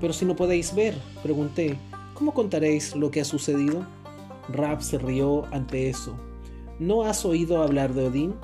Pero 0.00 0.12
si 0.12 0.24
no 0.24 0.36
podéis 0.36 0.74
ver, 0.74 0.96
pregunté, 1.22 1.76
¿cómo 2.14 2.32
contaréis 2.32 2.94
lo 2.94 3.10
que 3.10 3.20
ha 3.20 3.24
sucedido? 3.24 3.86
Rap 4.48 4.80
se 4.80 4.98
rió 4.98 5.46
ante 5.52 5.90
eso. 5.90 6.16
¿No 6.78 7.02
has 7.02 7.24
oído 7.24 7.62
hablar 7.62 7.92
de 7.92 8.06
Odín? 8.06 8.34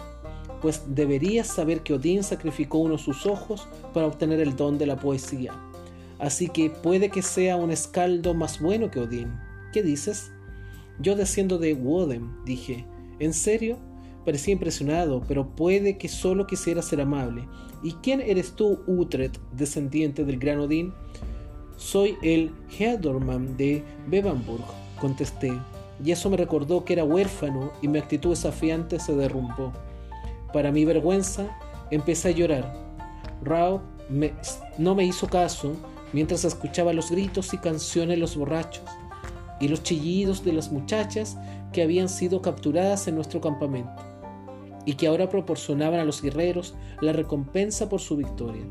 Pues 0.60 0.82
deberías 0.88 1.46
saber 1.46 1.82
que 1.82 1.94
Odín 1.94 2.22
sacrificó 2.22 2.78
uno 2.78 2.96
de 2.96 3.02
sus 3.02 3.26
ojos 3.26 3.68
para 3.94 4.06
obtener 4.06 4.40
el 4.40 4.56
don 4.56 4.76
de 4.76 4.86
la 4.86 4.96
poesía. 4.96 5.52
Así 6.18 6.48
que 6.48 6.70
puede 6.70 7.10
que 7.10 7.22
sea 7.22 7.56
un 7.56 7.70
escaldo 7.70 8.34
más 8.34 8.60
bueno 8.60 8.90
que 8.90 9.00
Odín. 9.00 9.32
¿Qué 9.72 9.82
dices? 9.82 10.32
Yo 10.98 11.14
desciendo 11.14 11.58
de 11.58 11.74
Woden, 11.74 12.44
dije. 12.44 12.86
¿En 13.18 13.32
serio? 13.32 13.78
Parecía 14.26 14.54
impresionado, 14.54 15.22
pero 15.28 15.46
puede 15.46 15.98
que 15.98 16.08
solo 16.08 16.48
quisiera 16.48 16.82
ser 16.82 17.00
amable. 17.00 17.46
¿Y 17.84 17.92
quién 17.92 18.20
eres 18.20 18.54
tú, 18.54 18.80
Utred, 18.88 19.30
descendiente 19.52 20.24
del 20.24 20.40
gran 20.40 20.58
Odín? 20.58 20.92
Soy 21.76 22.16
el 22.22 22.50
Headorman 22.76 23.56
de 23.56 23.84
Bevanburg, 24.08 24.64
contesté, 25.00 25.52
y 26.04 26.10
eso 26.10 26.28
me 26.28 26.36
recordó 26.36 26.84
que 26.84 26.94
era 26.94 27.04
huérfano 27.04 27.70
y 27.80 27.86
mi 27.86 28.00
actitud 28.00 28.30
desafiante 28.30 28.98
se 28.98 29.14
derrumbó. 29.14 29.72
Para 30.52 30.72
mi 30.72 30.84
vergüenza, 30.84 31.56
empecé 31.92 32.30
a 32.30 32.32
llorar. 32.32 32.74
Rao 33.44 33.80
no 34.76 34.96
me 34.96 35.04
hizo 35.04 35.28
caso 35.28 35.76
mientras 36.12 36.44
escuchaba 36.44 36.92
los 36.92 37.12
gritos 37.12 37.54
y 37.54 37.58
canciones 37.58 38.16
de 38.16 38.20
los 38.20 38.36
borrachos 38.36 38.82
y 39.60 39.68
los 39.68 39.84
chillidos 39.84 40.44
de 40.44 40.52
las 40.52 40.72
muchachas 40.72 41.36
que 41.72 41.82
habían 41.82 42.08
sido 42.08 42.42
capturadas 42.42 43.06
en 43.06 43.14
nuestro 43.14 43.40
campamento 43.40 44.05
y 44.86 44.94
que 44.94 45.08
ahora 45.08 45.28
proporcionaban 45.28 46.00
a 46.00 46.04
los 46.04 46.22
guerreros 46.22 46.74
la 47.02 47.12
recompensa 47.12 47.90
por 47.90 48.00
su 48.00 48.16
victoria. 48.16 48.64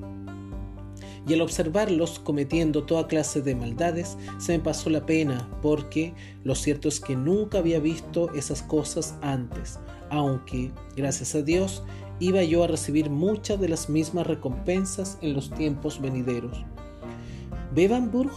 Y 1.28 1.34
al 1.34 1.41
observarlos 1.41 2.19
cometiendo 2.19 2.84
toda 2.84 3.08
clase 3.08 3.41
de 3.41 3.56
maldades, 3.56 4.17
se 4.38 4.54
me 4.54 4.63
pasó 4.63 4.89
la 4.89 5.06
pena, 5.06 5.49
porque 5.62 6.13
lo 6.43 6.56
cierto 6.56 6.88
es 6.88 6.99
que 6.99 7.15
nunca 7.15 7.58
había 7.60 7.80
visto 7.80 8.34
esas 8.34 8.62
cosas 8.62 9.15
antes, 9.21 9.80
aunque, 10.10 10.71
gracias 10.95 11.36
a 11.36 11.41
Dios, 11.41 11.84
iba 12.19 12.43
yo 12.43 12.63
a 12.63 12.67
recibir 12.67 13.10
muchas 13.10 13.60
de 13.60 13.69
las 13.69 13.89
mismas 13.89 14.28
recompensas 14.28 15.17
en 15.21 15.34
los 15.34 15.51
tiempos 15.51 15.99
venideros. 15.99 16.63
¿Bevanburg? 17.73 18.32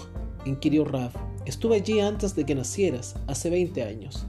inquirió 0.45 0.85
Raf. 0.85 1.15
Estuve 1.45 1.77
allí 1.77 2.01
antes 2.01 2.35
de 2.35 2.45
que 2.45 2.55
nacieras, 2.55 3.17
hace 3.27 3.51
20 3.51 3.83
años. 3.83 4.27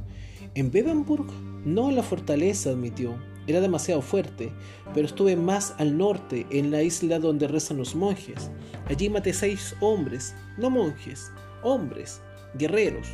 En 0.53 0.71
Bevanburg, 0.71 1.27
no 1.65 1.89
en 1.89 1.95
la 1.95 2.03
fortaleza, 2.03 2.71
admitió. 2.71 3.15
Era 3.49 3.61
demasiado 3.61 4.03
fuerte, 4.03 4.51
pero 4.93 5.07
estuve 5.07 5.35
más 5.35 5.73
al 5.79 5.97
norte, 5.97 6.45
en 6.51 6.69
la 6.69 6.83
isla 6.83 7.17
donde 7.17 7.47
rezan 7.47 7.77
los 7.77 7.95
monjes. 7.95 8.51
Allí 8.85 9.09
maté 9.09 9.33
seis 9.33 9.75
hombres, 9.79 10.35
no 10.59 10.69
monjes, 10.69 11.31
hombres, 11.63 12.21
guerreros. 12.53 13.07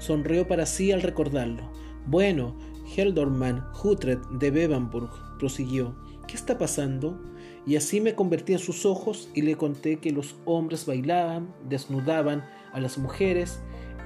Sonrió 0.00 0.48
para 0.48 0.66
sí 0.66 0.90
al 0.90 1.02
recordarlo. 1.02 1.70
Bueno, 2.04 2.56
Heldorman 2.96 3.64
Hutred 3.80 4.18
de 4.40 4.50
Bevanburg, 4.50 5.10
prosiguió. 5.38 5.94
¿Qué 6.26 6.34
está 6.34 6.58
pasando? 6.58 7.22
Y 7.64 7.76
así 7.76 8.00
me 8.00 8.16
convertí 8.16 8.54
en 8.54 8.58
sus 8.58 8.84
ojos 8.84 9.28
y 9.34 9.42
le 9.42 9.54
conté 9.54 10.00
que 10.00 10.10
los 10.10 10.34
hombres 10.46 10.84
bailaban, 10.84 11.54
desnudaban 11.68 12.44
a 12.72 12.80
las 12.80 12.98
mujeres 12.98 13.60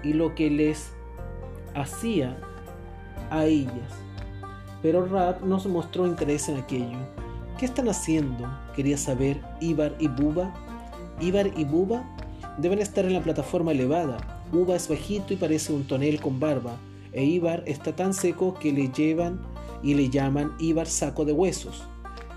y 0.04 0.12
lo 0.12 0.34
que 0.34 0.50
les 0.50 0.92
hacía 1.74 2.38
a 3.30 3.46
ellas. 3.46 4.09
Pero 4.82 5.06
Rab 5.06 5.44
no 5.44 5.60
se 5.60 5.68
mostró 5.68 6.06
interés 6.06 6.48
en 6.48 6.56
aquello. 6.56 6.98
¿Qué 7.58 7.66
están 7.66 7.88
haciendo? 7.88 8.48
Quería 8.74 8.96
saber 8.96 9.40
Ibar 9.60 9.94
y 9.98 10.08
Buba. 10.08 10.54
Ibar 11.20 11.50
y 11.56 11.64
Buba 11.64 12.04
deben 12.58 12.78
estar 12.78 13.04
en 13.04 13.14
la 13.14 13.22
plataforma 13.22 13.72
elevada. 13.72 14.40
Buba 14.52 14.76
es 14.76 14.88
bajito 14.88 15.32
y 15.32 15.36
parece 15.36 15.72
un 15.72 15.84
tonel 15.84 16.20
con 16.20 16.40
barba, 16.40 16.76
e 17.12 17.24
Ibar 17.24 17.62
está 17.66 17.94
tan 17.94 18.14
seco 18.14 18.54
que 18.54 18.72
le 18.72 18.88
llevan 18.88 19.40
y 19.82 19.94
le 19.94 20.10
llaman 20.10 20.52
Ibar 20.58 20.86
saco 20.86 21.24
de 21.24 21.32
huesos. 21.32 21.84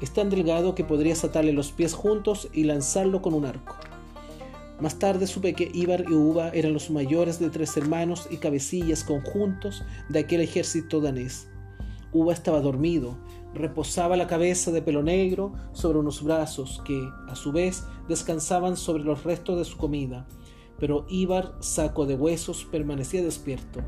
Es 0.02 0.12
tan 0.12 0.30
delgado 0.30 0.76
que 0.76 0.84
podrías 0.84 1.24
atarle 1.24 1.54
los 1.54 1.72
pies 1.72 1.94
juntos 1.94 2.50
y 2.54 2.66
lanzarlo 2.66 3.22
con 3.22 3.34
un 3.34 3.46
arco. 3.46 3.76
Más 4.80 5.00
tarde 5.00 5.28
supe 5.28 5.54
que 5.54 5.72
Ibar 5.74 6.06
y 6.10 6.14
Uba 6.14 6.50
eran 6.50 6.74
los 6.74 6.89
mayores 6.89 7.39
de 7.39 7.50
tres 7.50 7.76
hermanos 7.78 8.28
y 8.30 8.38
cabecillas 8.38 9.04
conjuntos 9.04 9.84
de 10.10 10.20
aquel 10.20 10.41
ejército 10.41 11.00
danés. 11.00 11.48
Uba 12.14 12.32
estaba 12.32 12.61
dormido, 12.61 13.18
reposaba 13.53 14.16
la 14.16 14.28
cabeza 14.28 14.72
de 14.72 14.82
pelo 14.82 15.01
negro 15.01 15.53
sobre 15.72 15.97
unos 15.97 16.24
brazos 16.24 16.82
que, 16.86 17.09
a 17.28 17.36
su 17.36 17.51
vez, 17.51 17.86
descansaban 18.07 18.78
sobre 18.78 19.03
los 19.03 19.24
restos 19.24 19.57
de 19.57 19.66
su 19.66 19.78
comida. 19.78 20.28
pero 20.80 21.05
Ibar, 21.07 21.53
saco 21.59 22.05
de 22.05 22.16
huesos, 22.16 22.66
permanecía 22.66 23.24
despierto. 23.24 23.80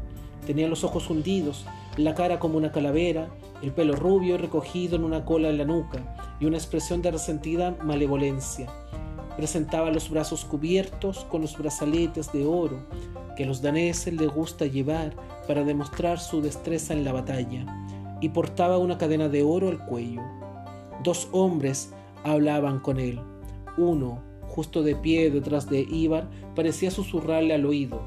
Tenía 0.45 0.67
los 0.67 0.83
ojos 0.83 1.09
hundidos, 1.09 1.65
la 1.97 2.13
cara 2.15 2.39
como 2.39 2.57
una 2.57 2.71
calavera, 2.71 3.29
el 3.61 3.71
pelo 3.73 3.95
rubio 3.95 4.37
recogido 4.37 4.95
en 4.95 5.03
una 5.03 5.25
cola 5.25 5.49
en 5.49 5.57
la 5.57 5.65
nuca 5.65 6.15
y 6.39 6.45
una 6.45 6.57
expresión 6.57 7.01
de 7.01 7.11
resentida 7.11 7.75
malevolencia. 7.83 8.67
Presentaba 9.35 9.91
los 9.91 10.09
brazos 10.09 10.45
cubiertos 10.45 11.25
con 11.25 11.41
los 11.41 11.57
brazaletes 11.57 12.31
de 12.31 12.45
oro 12.45 12.79
que 13.35 13.43
a 13.43 13.47
los 13.47 13.61
daneses 13.61 14.13
les 14.13 14.29
gusta 14.29 14.65
llevar 14.65 15.13
para 15.47 15.63
demostrar 15.63 16.19
su 16.19 16.41
destreza 16.41 16.93
en 16.93 17.03
la 17.03 17.11
batalla, 17.11 17.65
y 18.21 18.29
portaba 18.29 18.77
una 18.77 18.97
cadena 18.97 19.29
de 19.29 19.43
oro 19.43 19.69
al 19.69 19.85
cuello. 19.85 20.21
Dos 21.03 21.27
hombres 21.31 21.93
hablaban 22.23 22.79
con 22.79 22.99
él. 22.99 23.19
Uno, 23.77 24.21
justo 24.47 24.83
de 24.83 24.95
pie 24.95 25.29
detrás 25.29 25.69
de 25.69 25.81
Ibar, 25.81 26.29
parecía 26.55 26.91
susurrarle 26.91 27.53
al 27.53 27.65
oído, 27.65 28.01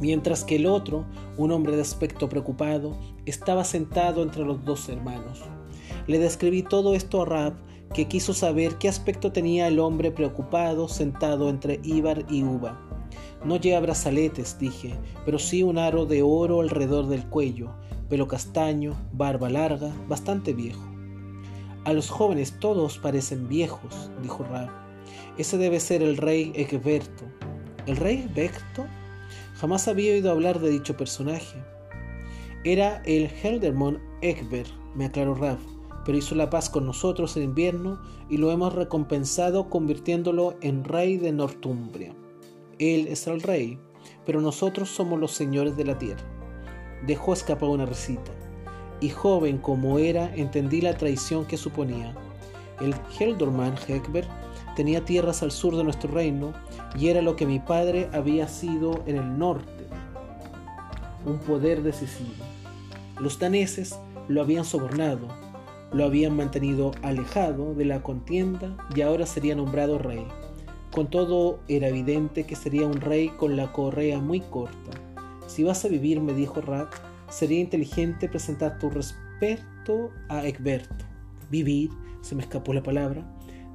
mientras 0.00 0.44
que 0.44 0.56
el 0.56 0.66
otro, 0.66 1.04
un 1.36 1.52
hombre 1.52 1.76
de 1.76 1.82
aspecto 1.82 2.28
preocupado, 2.28 2.96
estaba 3.24 3.64
sentado 3.64 4.22
entre 4.22 4.44
los 4.44 4.64
dos 4.64 4.88
hermanos. 4.88 5.42
Le 6.06 6.18
describí 6.18 6.62
todo 6.62 6.94
esto 6.94 7.22
a 7.22 7.24
Rab, 7.24 7.54
que 7.94 8.08
quiso 8.08 8.34
saber 8.34 8.76
qué 8.78 8.88
aspecto 8.88 9.30
tenía 9.30 9.68
el 9.68 9.78
hombre 9.78 10.10
preocupado 10.10 10.88
sentado 10.88 11.48
entre 11.48 11.80
Ibar 11.84 12.24
y 12.28 12.42
Uba. 12.42 12.80
No 13.44 13.56
lleva 13.56 13.80
brazaletes, 13.80 14.58
dije, 14.58 14.94
pero 15.24 15.38
sí 15.38 15.62
un 15.62 15.78
aro 15.78 16.04
de 16.04 16.22
oro 16.22 16.60
alrededor 16.60 17.06
del 17.06 17.24
cuello, 17.26 17.70
pelo 18.08 18.28
castaño, 18.28 18.94
barba 19.12 19.48
larga, 19.50 19.92
bastante 20.08 20.52
viejo. 20.52 20.82
A 21.84 21.92
los 21.92 22.08
jóvenes 22.08 22.58
todos 22.60 22.98
parecen 22.98 23.48
viejos, 23.48 24.10
dijo 24.22 24.44
Rab. 24.44 24.70
Ese 25.36 25.58
debe 25.58 25.80
ser 25.80 26.02
el 26.02 26.16
rey 26.16 26.52
Egberto. 26.54 27.24
¿El 27.86 27.96
rey 27.96 28.26
Egberto? 28.28 28.86
Jamás 29.56 29.88
había 29.88 30.12
oído 30.12 30.30
hablar 30.30 30.60
de 30.60 30.70
dicho 30.70 30.96
personaje. 30.96 31.62
Era 32.64 33.02
el 33.04 33.26
Heldermon 33.26 34.00
Egbert, 34.22 34.70
me 34.94 35.04
aclaró 35.04 35.34
Rab, 35.34 35.58
pero 36.04 36.16
hizo 36.16 36.34
la 36.34 36.48
paz 36.48 36.70
con 36.70 36.86
nosotros 36.86 37.36
en 37.36 37.42
invierno 37.42 38.00
y 38.30 38.38
lo 38.38 38.50
hemos 38.50 38.72
recompensado 38.72 39.68
convirtiéndolo 39.68 40.56
en 40.62 40.84
rey 40.84 41.18
de 41.18 41.32
Northumbria. 41.32 42.14
Él 42.78 43.06
es 43.08 43.26
el 43.26 43.42
rey, 43.42 43.78
pero 44.24 44.40
nosotros 44.40 44.88
somos 44.88 45.20
los 45.20 45.32
señores 45.32 45.76
de 45.76 45.84
la 45.84 45.98
tierra. 45.98 46.24
Dejó 47.06 47.32
escapar 47.32 47.68
una 47.68 47.86
risita 47.86 48.32
y 49.00 49.10
joven 49.10 49.58
como 49.58 49.98
era, 49.98 50.34
entendí 50.34 50.80
la 50.80 50.96
traición 50.96 51.44
que 51.44 51.58
suponía. 51.58 52.14
El 52.80 52.94
Heldorman 53.18 53.74
Heckberg 53.86 54.26
tenía 54.76 55.04
tierras 55.04 55.42
al 55.42 55.50
sur 55.50 55.76
de 55.76 55.84
nuestro 55.84 56.10
reino 56.10 56.52
y 56.98 57.08
era 57.08 57.20
lo 57.20 57.36
que 57.36 57.46
mi 57.46 57.58
padre 57.58 58.08
había 58.12 58.48
sido 58.48 59.02
en 59.06 59.16
el 59.16 59.38
norte, 59.38 59.86
un 61.26 61.38
poder 61.38 61.82
decisivo. 61.82 62.32
Los 63.20 63.38
daneses 63.38 63.98
lo 64.28 64.40
habían 64.40 64.64
sobornado, 64.64 65.28
lo 65.92 66.04
habían 66.04 66.36
mantenido 66.36 66.92
alejado 67.02 67.74
de 67.74 67.84
la 67.84 68.02
contienda 68.02 68.76
y 68.94 69.02
ahora 69.02 69.26
sería 69.26 69.54
nombrado 69.54 69.98
rey. 69.98 70.26
Con 70.92 71.08
todo 71.08 71.58
era 71.68 71.88
evidente 71.88 72.44
que 72.44 72.56
sería 72.56 72.86
un 72.86 73.00
rey 73.00 73.28
con 73.28 73.56
la 73.56 73.72
correa 73.72 74.20
muy 74.20 74.40
corta. 74.40 74.92
Si 75.46 75.62
vas 75.62 75.84
a 75.84 75.88
vivir, 75.88 76.20
me 76.20 76.34
dijo 76.34 76.60
Rat, 76.60 76.94
sería 77.28 77.60
inteligente 77.60 78.28
presentar 78.28 78.78
tu 78.78 78.90
respeto 78.90 80.10
a 80.28 80.46
Egberto. 80.46 81.04
Vivir, 81.50 81.90
se 82.22 82.34
me 82.34 82.42
escapó 82.42 82.72
la 82.72 82.82
palabra. 82.82 83.24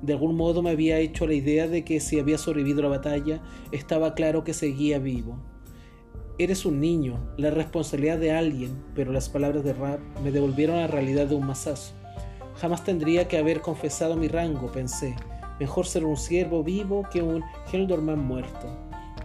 De 0.01 0.13
algún 0.13 0.35
modo 0.35 0.61
me 0.61 0.71
había 0.71 0.97
hecho 0.97 1.27
la 1.27 1.33
idea 1.33 1.67
de 1.67 1.83
que 1.83 1.99
si 1.99 2.19
había 2.19 2.37
sobrevivido 2.37 2.81
la 2.81 2.87
batalla, 2.89 3.41
estaba 3.71 4.15
claro 4.15 4.43
que 4.43 4.53
seguía 4.53 4.97
vivo. 4.97 5.37
Eres 6.37 6.65
un 6.65 6.79
niño, 6.79 7.19
la 7.37 7.51
responsabilidad 7.51 8.17
de 8.17 8.31
alguien, 8.31 8.81
pero 8.95 9.11
las 9.11 9.27
palabras 9.27 9.63
de 9.65 9.73
Rap 9.73 9.99
me 10.23 10.31
devolvieron 10.31 10.77
a 10.77 10.81
la 10.81 10.87
realidad 10.87 11.27
de 11.27 11.35
un 11.35 11.45
mazazo. 11.45 11.93
Jamás 12.55 12.83
tendría 12.85 13.27
que 13.27 13.37
haber 13.37 13.59
confesado 13.61 14.15
mi 14.15 14.29
rango, 14.29 14.71
pensé. 14.71 15.15
Mejor 15.59 15.85
ser 15.85 16.05
un 16.05 16.15
siervo 16.15 16.63
vivo 16.63 17.05
que 17.11 17.21
un 17.21 17.43
Heldorman 17.71 18.25
muerto. 18.25 18.67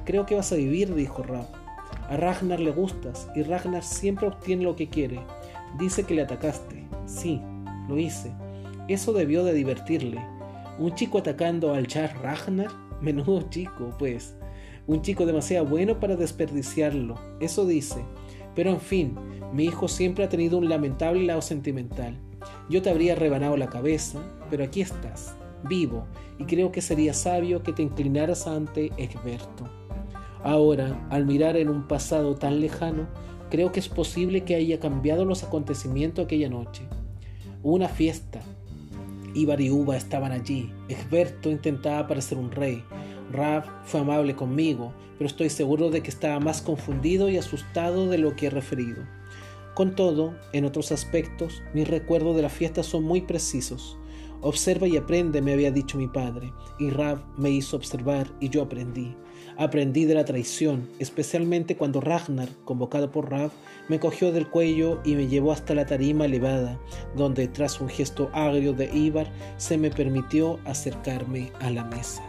Creo 0.05 0.27
que 0.27 0.35
vas 0.35 0.51
a 0.51 0.57
vivir, 0.57 0.93
dijo 0.93 1.23
Rap. 1.23 1.64
A 2.09 2.17
Ragnar 2.17 2.61
le 2.61 2.71
gustas 2.71 3.29
y 3.35 3.43
Ragnar 3.43 3.83
siempre 3.83 4.29
obtiene 4.29 4.65
lo 4.65 4.77
que 4.77 4.89
quiere. 4.89 5.21
Dice 5.79 6.05
que 6.05 6.15
le 6.15 6.23
atacaste. 6.23 6.85
Sí, 7.07 7.41
lo 7.89 7.99
hice. 7.99 8.33
Eso 8.89 9.13
debió 9.13 9.45
de 9.45 9.55
divertirle. 9.55 10.25
Un 10.79 10.95
chico 10.95 11.19
atacando 11.19 11.73
al 11.73 11.87
Char 11.87 12.15
Ragnar. 12.23 12.71
Menudo 13.01 13.43
chico, 13.51 13.95
pues. 13.99 14.37
Un 14.87 15.03
chico 15.03 15.25
demasiado 15.27 15.67
bueno 15.67 15.99
para 15.99 16.17
desperdiciarlo. 16.17 17.19
Eso 17.41 17.67
dice. 17.67 18.05
Pero 18.55 18.71
en 18.71 18.81
fin, 18.81 19.15
mi 19.53 19.65
hijo 19.65 19.89
siempre 19.89 20.25
ha 20.25 20.29
tenido 20.29 20.59
un 20.59 20.69
lamentable 20.69 21.25
lado 21.25 21.43
sentimental. 21.43 22.19
Yo 22.69 22.83
te 22.83 22.91
habría 22.91 23.15
rebanado 23.15 23.57
la 23.57 23.69
cabeza, 23.69 24.21
pero 24.51 24.65
aquí 24.65 24.81
estás, 24.81 25.35
vivo, 25.65 26.07
y 26.39 26.45
creo 26.45 26.71
que 26.73 26.83
sería 26.83 27.15
sabio 27.15 27.63
que 27.63 27.73
te 27.73 27.83
inclinaras 27.83 28.47
ante 28.47 28.93
Egberto. 28.97 29.84
Ahora, 30.45 31.09
al 31.09 31.25
mirar 31.25 31.57
en 31.57 31.71
un 31.71 31.89
pasado 31.89 32.35
tan 32.35 32.61
lejano, 32.61 33.09
creo 33.49 33.73
que 33.73 33.81
es 33.81 33.89
posible 33.89 34.43
que 34.43 34.55
haya 34.55 34.79
cambiado 34.79 35.25
los 35.25 35.43
acontecimientos 35.43 36.27
aquella 36.27 36.51
noche. 36.51 36.83
una 37.63 37.89
fiesta. 37.89 38.41
Ibar 39.33 39.63
y 39.63 39.71
Uba 39.71 39.97
estaban 39.97 40.33
allí. 40.33 40.71
Egberto 40.91 41.51
intentaba 41.51 42.07
parecer 42.07 42.37
un 42.37 42.53
rey. 42.53 42.85
Rab 43.33 43.65
fue 43.85 44.01
amable 44.01 44.37
conmigo, 44.37 44.93
pero 45.17 45.27
estoy 45.27 45.49
seguro 45.49 45.91
de 45.91 46.03
que 46.03 46.11
estaba 46.11 46.39
más 46.41 46.61
confundido 46.61 47.31
y 47.31 47.39
asustado 47.39 48.07
de 48.11 48.19
lo 48.19 48.37
que 48.37 48.47
he 48.47 48.51
referido. 48.51 49.03
Con 49.75 49.97
todo, 49.97 50.35
en 50.53 50.67
otros 50.67 50.93
aspectos, 50.93 51.63
mis 51.73 51.89
recuerdos 51.89 52.37
de 52.37 52.43
la 52.43 52.51
fiesta 52.51 52.83
son 52.83 53.03
muy 53.05 53.23
precisos. 53.23 53.97
Observa 54.43 54.87
y 54.87 54.99
aprende, 54.99 55.41
me 55.41 55.55
había 55.55 55.71
dicho 55.71 55.97
mi 55.97 56.07
padre, 56.07 56.53
y 56.79 56.91
Rab 56.91 57.25
me 57.39 57.49
hizo 57.49 57.79
observar 57.79 58.31
y 58.41 58.51
yo 58.51 58.63
aprendí. 58.63 59.17
Aprendí 59.57 60.05
de 60.05 60.15
la 60.15 60.25
traición, 60.25 60.89
especialmente 60.99 61.77
cuando 61.77 62.01
Ragnar, 62.01 62.49
convocado 62.65 63.13
por 63.13 63.31
Rav, 63.31 63.53
me 63.89 64.01
cogió 64.01 64.33
del 64.33 64.49
cuello 64.49 65.01
y 65.05 65.15
me 65.15 65.29
llevó 65.29 65.53
hasta 65.53 65.75
la 65.75 65.87
tarima 65.87 66.25
elevada, 66.25 66.81
donde 67.17 67.47
tras 67.47 67.81
un 67.81 67.89
gesto 67.89 68.31
agrio 68.33 68.73
de 68.73 68.91
Ibar 68.93 69.29
se 69.57 69.79
me 69.79 69.91
permitió 69.91 70.59
acercarme 70.65 71.53
a 71.61 71.71
la 71.71 71.85
mesa. 71.85 72.23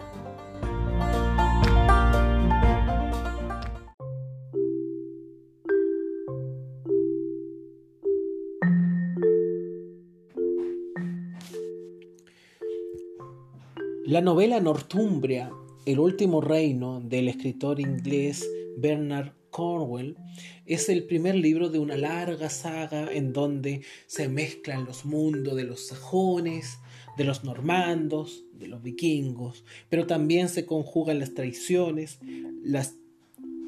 La 14.06 14.22
novela 14.22 14.60
Northumbria 14.60 15.50
el 15.86 16.00
último 16.00 16.42
reino 16.42 17.00
del 17.00 17.28
escritor 17.28 17.80
inglés 17.80 18.48
Bernard 18.78 19.34
Cornwell 19.52 20.18
es 20.66 20.90
el 20.90 21.04
primer 21.04 21.36
libro 21.36 21.70
de 21.70 21.80
una 21.80 21.96
larga 21.96 22.50
saga 22.50 23.12
en 23.12 23.34
donde 23.34 23.82
se 24.08 24.28
mezclan 24.28 24.86
los 24.86 25.06
mundos 25.06 25.56
de 25.56 25.64
los 25.64 25.88
sajones, 25.88 26.80
de 27.18 27.24
los 27.24 27.44
normandos, 27.44 28.44
de 28.54 28.68
los 28.68 28.82
vikingos, 28.82 29.64
pero 29.90 30.08
también 30.08 30.50
se 30.50 30.66
conjugan 30.66 31.20
las 31.20 31.34
traiciones, 31.34 32.20
las 32.64 32.96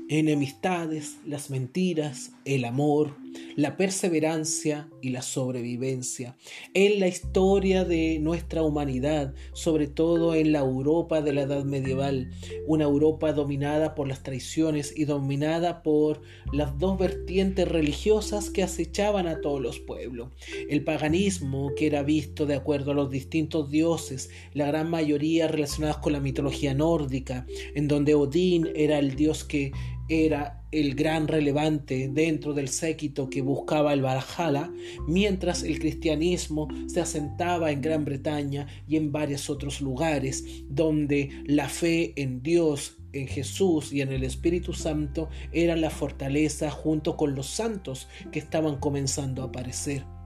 enemistades, 0.09 1.17
las 1.25 1.49
mentiras, 1.49 2.31
el 2.47 2.65
amor, 2.65 3.15
la 3.55 3.75
perseverancia 3.75 4.89
y 5.01 5.09
la 5.09 5.21
sobrevivencia. 5.21 6.37
En 6.73 6.99
la 6.99 7.07
historia 7.07 7.85
de 7.85 8.19
nuestra 8.19 8.63
humanidad, 8.63 9.33
sobre 9.53 9.87
todo 9.87 10.35
en 10.35 10.51
la 10.51 10.59
Europa 10.59 11.21
de 11.21 11.33
la 11.33 11.41
Edad 11.41 11.65
Medieval, 11.65 12.31
una 12.65 12.85
Europa 12.85 13.33
dominada 13.33 13.95
por 13.95 14.07
las 14.07 14.23
traiciones 14.23 14.93
y 14.95 15.05
dominada 15.05 15.83
por 15.83 16.21
las 16.53 16.77
dos 16.77 16.97
vertientes 16.97 17.67
religiosas 17.67 18.49
que 18.49 18.63
acechaban 18.63 19.27
a 19.27 19.41
todos 19.41 19.61
los 19.61 19.79
pueblos. 19.79 20.29
El 20.69 20.83
paganismo, 20.83 21.71
que 21.75 21.87
era 21.87 22.03
visto 22.03 22.45
de 22.45 22.55
acuerdo 22.55 22.91
a 22.91 22.95
los 22.95 23.09
distintos 23.09 23.69
dioses, 23.69 24.29
la 24.53 24.67
gran 24.67 24.89
mayoría 24.89 25.47
relacionados 25.47 25.97
con 25.97 26.13
la 26.13 26.19
mitología 26.19 26.73
nórdica, 26.73 27.45
en 27.75 27.87
donde 27.87 28.15
Odín 28.15 28.69
era 28.75 28.99
el 28.99 29.15
dios 29.15 29.43
que 29.43 29.71
era 30.09 30.63
el 30.71 30.95
gran 30.95 31.27
relevante 31.27 32.09
dentro 32.11 32.53
del 32.53 32.67
séquito 32.67 33.29
que 33.29 33.41
buscaba 33.41 33.93
el 33.93 34.03
Valhalla, 34.03 34.71
mientras 35.07 35.63
el 35.63 35.79
cristianismo 35.79 36.67
se 36.87 37.01
asentaba 37.01 37.71
en 37.71 37.81
Gran 37.81 38.05
Bretaña 38.05 38.67
y 38.87 38.97
en 38.97 39.11
varios 39.11 39.49
otros 39.49 39.81
lugares 39.81 40.43
donde 40.69 41.29
la 41.45 41.69
fe 41.69 42.13
en 42.15 42.41
Dios, 42.41 42.97
en 43.13 43.27
Jesús 43.27 43.93
y 43.93 44.01
en 44.01 44.11
el 44.11 44.23
Espíritu 44.23 44.73
Santo 44.73 45.29
era 45.51 45.75
la 45.75 45.89
fortaleza 45.89 46.69
junto 46.69 47.15
con 47.15 47.35
los 47.35 47.47
santos 47.47 48.07
que 48.31 48.39
estaban 48.39 48.77
comenzando 48.77 49.41
a 49.41 49.45
aparecer. 49.45 50.16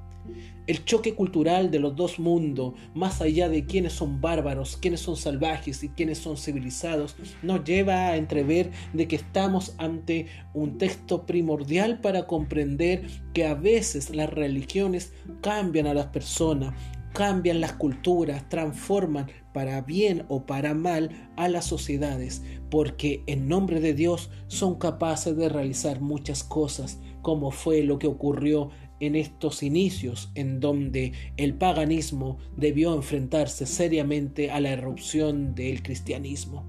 El 0.68 0.86
choque 0.86 1.16
cultural 1.16 1.72
de 1.72 1.80
los 1.80 1.96
dos 1.96 2.20
mundos, 2.20 2.76
más 2.94 3.22
allá 3.22 3.50
de 3.50 3.66
quiénes 3.66 3.94
son 3.94 4.22
bárbaros, 4.22 4.78
quiénes 4.78 5.02
son 5.02 5.18
salvajes 5.18 5.84
y 5.84 5.90
quiénes 5.90 6.20
son 6.20 6.38
civilizados, 6.38 7.16
nos 7.42 7.64
lleva 7.64 8.08
a 8.08 8.18
entrever 8.18 8.72
de 8.94 9.08
que 9.08 9.16
estamos 9.16 9.74
ante 9.78 10.28
un 10.54 10.78
texto 10.78 11.26
primordial 11.26 12.00
para 12.00 12.28
comprender 12.28 13.06
que 13.34 13.46
a 13.46 13.56
veces 13.56 14.16
las 14.16 14.30
religiones 14.30 15.14
cambian 15.42 15.88
a 15.88 15.94
las 15.94 16.08
personas, 16.08 16.74
cambian 17.14 17.60
las 17.60 17.74
culturas, 17.74 18.48
transforman 18.50 19.28
para 19.54 19.82
bien 19.82 20.26
o 20.30 20.46
para 20.46 20.74
mal 20.74 21.10
a 21.36 21.50
las 21.50 21.66
sociedades, 21.66 22.42
porque 22.70 23.24
en 23.28 23.48
nombre 23.48 23.80
de 23.82 23.94
Dios 23.94 24.30
son 24.48 24.76
capaces 24.76 25.36
de 25.36 25.50
realizar 25.50 26.02
muchas 26.02 26.44
cosas, 26.44 27.00
como 27.22 27.52
fue 27.52 27.84
lo 27.84 28.00
que 28.00 28.08
ocurrió 28.08 28.70
en 29.02 29.16
estos 29.16 29.64
inicios 29.64 30.32
en 30.36 30.62
donde 30.62 31.12
el 31.36 31.56
paganismo 31.56 32.38
debió 32.56 32.94
enfrentarse 32.94 33.66
seriamente 33.66 34.52
a 34.52 34.62
la 34.62 34.72
erupción 34.72 35.54
del 35.54 35.84
cristianismo. 35.84 36.66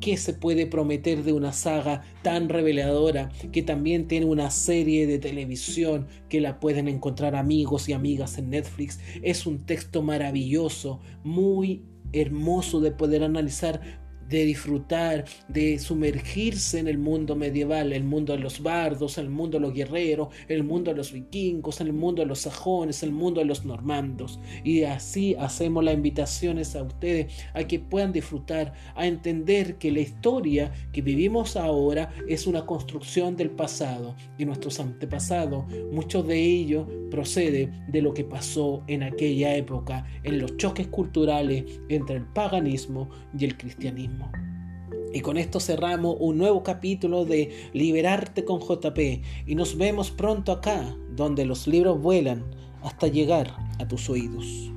¿Qué 0.00 0.16
se 0.16 0.34
puede 0.34 0.66
prometer 0.66 1.22
de 1.22 1.32
una 1.32 1.52
saga 1.52 2.02
tan 2.22 2.48
reveladora 2.48 3.30
que 3.52 3.62
también 3.62 4.08
tiene 4.08 4.26
una 4.26 4.50
serie 4.50 5.06
de 5.06 5.18
televisión 5.18 6.06
que 6.28 6.40
la 6.40 6.60
pueden 6.60 6.88
encontrar 6.88 7.34
amigos 7.34 7.88
y 7.88 7.92
amigas 7.94 8.36
en 8.36 8.50
Netflix? 8.50 8.98
Es 9.22 9.46
un 9.46 9.64
texto 9.64 10.02
maravilloso, 10.02 11.00
muy 11.24 11.84
hermoso 12.12 12.80
de 12.80 12.90
poder 12.90 13.22
analizar 13.22 14.05
de 14.28 14.44
disfrutar, 14.44 15.24
de 15.48 15.78
sumergirse 15.78 16.78
en 16.78 16.88
el 16.88 16.98
mundo 16.98 17.36
medieval, 17.36 17.92
el 17.92 18.04
mundo 18.04 18.32
de 18.32 18.40
los 18.40 18.62
bardos, 18.62 19.18
el 19.18 19.28
mundo 19.28 19.58
de 19.58 19.62
los 19.62 19.74
guerreros, 19.74 20.28
el 20.48 20.64
mundo 20.64 20.90
de 20.90 20.96
los 20.96 21.12
vikingos, 21.12 21.80
el 21.80 21.92
mundo 21.92 22.22
de 22.22 22.26
los 22.26 22.40
sajones, 22.40 23.02
el 23.02 23.12
mundo 23.12 23.40
de 23.40 23.46
los 23.46 23.64
normandos. 23.64 24.40
Y 24.64 24.82
así 24.84 25.34
hacemos 25.38 25.84
las 25.84 25.94
invitaciones 25.94 26.74
a 26.76 26.82
ustedes 26.82 27.32
a 27.54 27.64
que 27.64 27.78
puedan 27.78 28.12
disfrutar, 28.12 28.72
a 28.94 29.06
entender 29.06 29.76
que 29.76 29.92
la 29.92 30.00
historia 30.00 30.72
que 30.92 31.02
vivimos 31.02 31.56
ahora 31.56 32.12
es 32.28 32.46
una 32.46 32.66
construcción 32.66 33.36
del 33.36 33.50
pasado 33.50 34.14
y 34.38 34.44
nuestros 34.44 34.80
antepasados, 34.80 35.64
muchos 35.92 36.26
de 36.26 36.40
ellos 36.40 36.86
procede 37.10 37.70
de 37.88 38.02
lo 38.02 38.12
que 38.14 38.24
pasó 38.24 38.82
en 38.86 39.02
aquella 39.02 39.54
época, 39.56 40.06
en 40.22 40.38
los 40.38 40.56
choques 40.56 40.86
culturales 40.88 41.64
entre 41.88 42.16
el 42.16 42.24
paganismo 42.24 43.08
y 43.38 43.44
el 43.44 43.56
cristianismo. 43.56 44.15
Y 45.12 45.20
con 45.20 45.38
esto 45.38 45.60
cerramos 45.60 46.16
un 46.20 46.36
nuevo 46.36 46.62
capítulo 46.62 47.24
de 47.24 47.70
Liberarte 47.72 48.44
con 48.44 48.60
JP 48.60 48.98
y 49.46 49.54
nos 49.54 49.78
vemos 49.78 50.10
pronto 50.10 50.52
acá, 50.52 50.94
donde 51.14 51.46
los 51.46 51.66
libros 51.66 52.00
vuelan 52.00 52.44
hasta 52.82 53.06
llegar 53.06 53.56
a 53.78 53.88
tus 53.88 54.10
oídos. 54.10 54.75